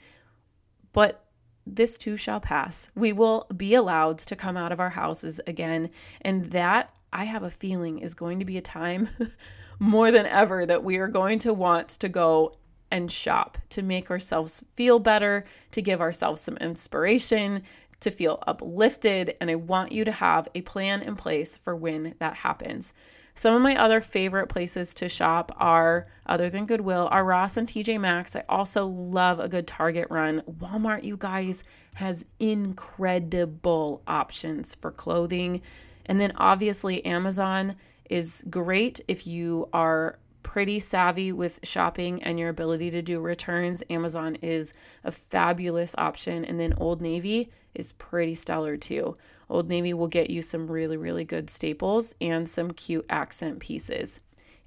But 0.94 1.22
this 1.66 1.98
too 1.98 2.16
shall 2.16 2.40
pass. 2.40 2.88
We 2.94 3.12
will 3.12 3.46
be 3.54 3.74
allowed 3.74 4.16
to 4.20 4.36
come 4.36 4.56
out 4.56 4.72
of 4.72 4.80
our 4.80 4.88
houses 4.88 5.38
again. 5.46 5.90
And 6.22 6.46
that, 6.52 6.94
I 7.12 7.24
have 7.24 7.42
a 7.42 7.50
feeling, 7.50 7.98
is 7.98 8.14
going 8.14 8.38
to 8.38 8.46
be 8.46 8.56
a 8.56 8.62
time 8.62 9.10
more 9.78 10.10
than 10.10 10.24
ever 10.24 10.64
that 10.64 10.82
we 10.82 10.96
are 10.96 11.08
going 11.08 11.40
to 11.40 11.52
want 11.52 11.90
to 11.90 12.08
go 12.08 12.54
and 12.90 13.12
shop 13.12 13.58
to 13.68 13.82
make 13.82 14.10
ourselves 14.10 14.64
feel 14.76 14.98
better, 14.98 15.44
to 15.72 15.82
give 15.82 16.00
ourselves 16.00 16.40
some 16.40 16.56
inspiration, 16.56 17.64
to 18.00 18.10
feel 18.10 18.42
uplifted. 18.46 19.36
And 19.40 19.50
I 19.50 19.54
want 19.54 19.92
you 19.92 20.04
to 20.04 20.12
have 20.12 20.48
a 20.54 20.62
plan 20.62 21.02
in 21.02 21.16
place 21.16 21.56
for 21.56 21.74
when 21.74 22.14
that 22.18 22.36
happens. 22.36 22.92
Some 23.34 23.54
of 23.54 23.62
my 23.62 23.76
other 23.76 24.00
favorite 24.00 24.48
places 24.48 24.92
to 24.94 25.08
shop 25.08 25.54
are, 25.58 26.08
other 26.26 26.50
than 26.50 26.66
Goodwill, 26.66 27.08
are 27.12 27.24
Ross 27.24 27.56
and 27.56 27.68
TJ 27.68 28.00
Maxx. 28.00 28.34
I 28.34 28.42
also 28.48 28.84
love 28.84 29.38
a 29.38 29.48
good 29.48 29.68
Target 29.68 30.08
run. 30.10 30.42
Walmart, 30.60 31.04
you 31.04 31.16
guys, 31.16 31.62
has 31.94 32.26
incredible 32.40 34.02
options 34.08 34.74
for 34.74 34.90
clothing. 34.90 35.62
And 36.06 36.20
then 36.20 36.32
obviously, 36.36 37.04
Amazon 37.06 37.76
is 38.10 38.42
great 38.50 39.00
if 39.06 39.24
you 39.24 39.68
are 39.72 40.18
pretty 40.42 40.78
savvy 40.78 41.32
with 41.32 41.60
shopping 41.62 42.22
and 42.22 42.38
your 42.38 42.48
ability 42.48 42.90
to 42.90 43.02
do 43.02 43.20
returns. 43.20 43.82
Amazon 43.90 44.36
is 44.36 44.72
a 45.04 45.12
fabulous 45.12 45.94
option. 45.98 46.44
And 46.44 46.58
then 46.58 46.74
Old 46.78 47.00
Navy 47.00 47.50
is 47.74 47.92
pretty 47.92 48.34
stellar 48.34 48.76
too. 48.76 49.14
Old 49.50 49.68
Navy 49.68 49.94
will 49.94 50.08
get 50.08 50.30
you 50.30 50.42
some 50.42 50.70
really, 50.70 50.96
really 50.96 51.24
good 51.24 51.50
staples 51.50 52.14
and 52.20 52.48
some 52.48 52.70
cute 52.70 53.06
accent 53.08 53.60
pieces. 53.60 54.20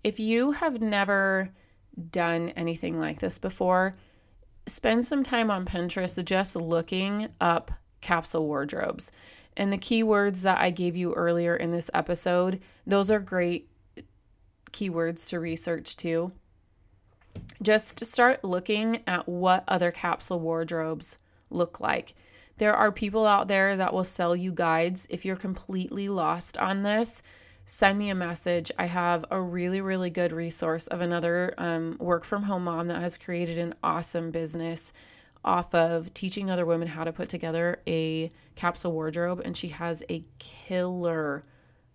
If 0.03 0.19
you 0.19 0.51
have 0.51 0.81
never 0.81 1.49
done 2.09 2.49
anything 2.49 2.99
like 2.99 3.19
this 3.19 3.37
before, 3.37 3.95
spend 4.65 5.05
some 5.05 5.23
time 5.23 5.51
on 5.51 5.65
Pinterest 5.65 6.23
just 6.23 6.55
looking 6.55 7.29
up 7.39 7.71
capsule 8.01 8.47
wardrobes. 8.47 9.11
And 9.57 9.71
the 9.71 9.77
keywords 9.77 10.41
that 10.41 10.59
I 10.59 10.69
gave 10.69 10.95
you 10.95 11.13
earlier 11.13 11.55
in 11.55 11.71
this 11.71 11.89
episode, 11.93 12.61
those 12.87 13.11
are 13.11 13.19
great 13.19 13.69
keywords 14.71 15.27
to 15.29 15.39
research 15.39 15.95
too. 15.97 16.31
Just 17.61 17.97
to 17.97 18.05
start 18.05 18.43
looking 18.43 19.03
at 19.07 19.27
what 19.27 19.63
other 19.67 19.91
capsule 19.91 20.39
wardrobes 20.39 21.17
look 21.49 21.79
like. 21.79 22.15
There 22.57 22.75
are 22.75 22.91
people 22.91 23.25
out 23.25 23.47
there 23.47 23.75
that 23.77 23.93
will 23.93 24.03
sell 24.03 24.35
you 24.35 24.51
guides. 24.51 25.07
If 25.09 25.25
you're 25.25 25.35
completely 25.35 26.09
lost 26.09 26.57
on 26.57 26.83
this, 26.83 27.21
send 27.65 27.97
me 27.97 28.09
a 28.09 28.15
message. 28.15 28.71
I 28.77 28.85
have 28.85 29.25
a 29.31 29.41
really, 29.41 29.81
really 29.81 30.09
good 30.09 30.31
resource 30.31 30.87
of 30.87 31.01
another 31.01 31.53
um, 31.57 31.97
work 31.99 32.23
from 32.23 32.43
home 32.43 32.65
mom 32.65 32.87
that 32.87 33.01
has 33.01 33.17
created 33.17 33.57
an 33.57 33.73
awesome 33.83 34.31
business 34.31 34.93
off 35.43 35.73
of 35.73 36.13
teaching 36.13 36.51
other 36.51 36.65
women 36.65 36.87
how 36.87 37.03
to 37.03 37.11
put 37.11 37.29
together 37.29 37.81
a 37.87 38.31
capsule 38.55 38.91
wardrobe. 38.91 39.41
And 39.43 39.57
she 39.57 39.69
has 39.69 40.03
a 40.09 40.23
killer, 40.37 41.43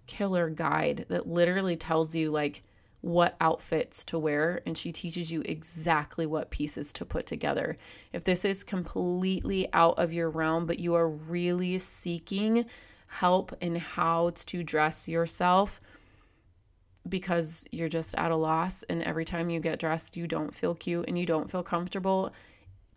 killer 0.06 0.50
guide 0.50 1.06
that 1.08 1.26
literally 1.26 1.76
tells 1.76 2.14
you, 2.14 2.30
like, 2.30 2.62
what 3.06 3.36
outfits 3.40 4.02
to 4.02 4.18
wear 4.18 4.60
and 4.66 4.76
she 4.76 4.90
teaches 4.90 5.30
you 5.30 5.40
exactly 5.42 6.26
what 6.26 6.50
pieces 6.50 6.92
to 6.92 7.04
put 7.04 7.24
together. 7.24 7.76
If 8.12 8.24
this 8.24 8.44
is 8.44 8.64
completely 8.64 9.72
out 9.72 9.98
of 9.98 10.12
your 10.12 10.28
realm, 10.28 10.66
but 10.66 10.80
you 10.80 10.94
are 10.94 11.08
really 11.08 11.78
seeking 11.78 12.66
help 13.06 13.54
in 13.60 13.76
how 13.76 14.32
to 14.46 14.64
dress 14.64 15.08
yourself 15.08 15.80
because 17.08 17.64
you're 17.70 17.88
just 17.88 18.14
at 18.16 18.32
a 18.32 18.36
loss 18.36 18.82
and 18.84 19.02
every 19.04 19.24
time 19.24 19.50
you 19.50 19.60
get 19.60 19.78
dressed 19.78 20.16
you 20.16 20.26
don't 20.26 20.52
feel 20.52 20.74
cute 20.74 21.04
and 21.06 21.16
you 21.16 21.26
don't 21.26 21.48
feel 21.50 21.62
comfortable, 21.62 22.32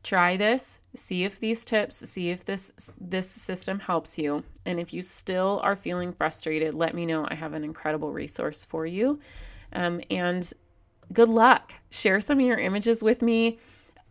try 0.04 0.38
this, 0.38 0.80
see 0.96 1.24
if 1.24 1.40
these 1.40 1.66
tips, 1.66 2.10
see 2.10 2.30
if 2.30 2.46
this 2.46 2.72
this 3.00 3.30
system 3.30 3.80
helps 3.80 4.18
you. 4.18 4.44
And 4.66 4.80
if 4.80 4.94
you 4.94 5.02
still 5.02 5.60
are 5.64 5.76
feeling 5.76 6.14
frustrated, 6.14 6.74
let 6.74 6.94
me 6.94 7.06
know. 7.06 7.28
I 7.30 7.36
have 7.36 7.54
an 7.54 7.64
incredible 7.64 8.12
resource 8.12 8.64
for 8.66 8.86
you. 8.86 9.20
Um, 9.74 10.02
and 10.10 10.52
good 11.12 11.30
luck. 11.30 11.74
Share 11.90 12.20
some 12.20 12.40
of 12.40 12.46
your 12.46 12.58
images 12.58 13.04
with 13.04 13.22
me. 13.22 13.60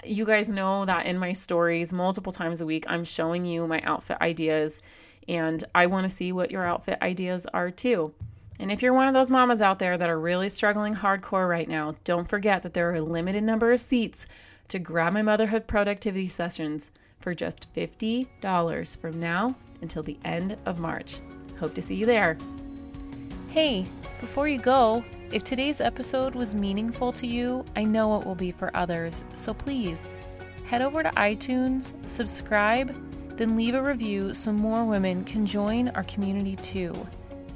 You 0.04 0.24
guys 0.24 0.48
know 0.48 0.84
that 0.84 1.06
in 1.06 1.18
my 1.18 1.32
stories, 1.32 1.92
multiple 1.92 2.32
times 2.32 2.60
a 2.60 2.66
week, 2.66 2.84
I'm 2.86 3.04
showing 3.04 3.44
you 3.44 3.66
my 3.66 3.80
outfit 3.82 4.18
ideas, 4.20 4.80
and 5.26 5.64
I 5.74 5.86
want 5.86 6.08
to 6.08 6.14
see 6.14 6.32
what 6.32 6.52
your 6.52 6.64
outfit 6.64 6.98
ideas 7.02 7.46
are 7.52 7.70
too. 7.70 8.14
And 8.58 8.72
if 8.72 8.82
you're 8.82 8.92
one 8.92 9.08
of 9.08 9.14
those 9.14 9.30
mamas 9.30 9.62
out 9.62 9.78
there 9.78 9.96
that 9.96 10.10
are 10.10 10.18
really 10.18 10.48
struggling 10.48 10.96
hardcore 10.96 11.48
right 11.48 11.68
now, 11.68 11.94
don't 12.04 12.28
forget 12.28 12.62
that 12.62 12.74
there 12.74 12.90
are 12.90 12.96
a 12.96 13.02
limited 13.02 13.44
number 13.44 13.72
of 13.72 13.80
seats 13.80 14.26
to 14.68 14.78
grab 14.78 15.12
my 15.12 15.22
motherhood 15.22 15.66
productivity 15.66 16.26
sessions 16.26 16.90
for 17.20 17.34
just 17.34 17.72
$50 17.74 18.96
from 18.98 19.20
now 19.20 19.54
until 19.80 20.02
the 20.02 20.18
end 20.24 20.56
of 20.66 20.80
March. 20.80 21.20
Hope 21.58 21.74
to 21.74 21.82
see 21.82 21.94
you 21.94 22.06
there. 22.06 22.36
Hey, 23.50 23.86
before 24.20 24.48
you 24.48 24.58
go, 24.58 25.04
if 25.32 25.44
today's 25.44 25.80
episode 25.80 26.34
was 26.34 26.54
meaningful 26.54 27.12
to 27.12 27.26
you, 27.26 27.64
I 27.76 27.84
know 27.84 28.20
it 28.20 28.26
will 28.26 28.34
be 28.34 28.52
for 28.52 28.74
others, 28.76 29.24
so 29.34 29.54
please 29.54 30.06
head 30.66 30.82
over 30.82 31.02
to 31.02 31.10
iTunes, 31.10 31.94
subscribe, 32.10 32.94
then 33.38 33.56
leave 33.56 33.74
a 33.74 33.82
review 33.82 34.34
so 34.34 34.52
more 34.52 34.84
women 34.84 35.24
can 35.24 35.46
join 35.46 35.88
our 35.90 36.02
community 36.04 36.56
too. 36.56 37.06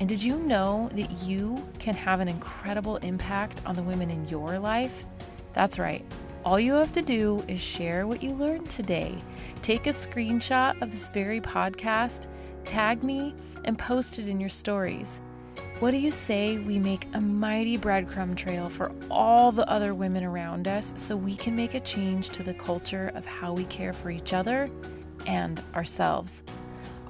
And 0.03 0.09
did 0.09 0.21
you 0.21 0.37
know 0.37 0.91
that 0.95 1.23
you 1.23 1.65
can 1.79 1.95
have 1.95 2.19
an 2.19 2.27
incredible 2.27 2.97
impact 2.97 3.61
on 3.65 3.77
the 3.77 3.85
women 3.85 4.11
in 4.11 4.27
your 4.27 4.59
life? 4.59 5.05
That's 5.53 5.79
right. 5.79 6.05
All 6.45 6.59
you 6.59 6.73
have 6.73 6.93
to 6.95 7.03
do 7.03 7.45
is 7.47 7.61
share 7.61 8.09
what 8.09 8.21
you 8.21 8.31
learned 8.31 8.69
today. 8.69 9.17
Take 9.63 9.87
a 9.87 9.91
screenshot 9.91 10.83
of 10.83 10.91
this 10.91 11.09
very 11.11 11.41
podcast, 11.41 12.27
tag 12.65 13.05
me, 13.05 13.33
and 13.65 13.79
post 13.79 14.19
it 14.19 14.27
in 14.27 14.41
your 14.41 14.49
stories. 14.49 15.21
What 15.79 15.93
do 15.93 15.99
you 15.99 16.11
say 16.11 16.59
we 16.59 16.81
make 16.81 17.07
a 17.15 17.21
mighty 17.21 17.79
breadcrumb 17.79 18.35
trail 18.35 18.69
for 18.69 18.91
all 19.09 19.53
the 19.53 19.71
other 19.71 19.95
women 19.95 20.25
around 20.25 20.67
us 20.67 20.93
so 20.97 21.17
we 21.17 21.37
can 21.37 21.55
make 21.55 21.75
a 21.75 21.81
change 21.81 22.31
to 22.31 22.43
the 22.43 22.55
culture 22.55 23.13
of 23.15 23.25
how 23.25 23.53
we 23.53 23.67
care 23.67 23.93
for 23.93 24.11
each 24.11 24.33
other 24.33 24.69
and 25.29 25.63
ourselves? 25.77 26.43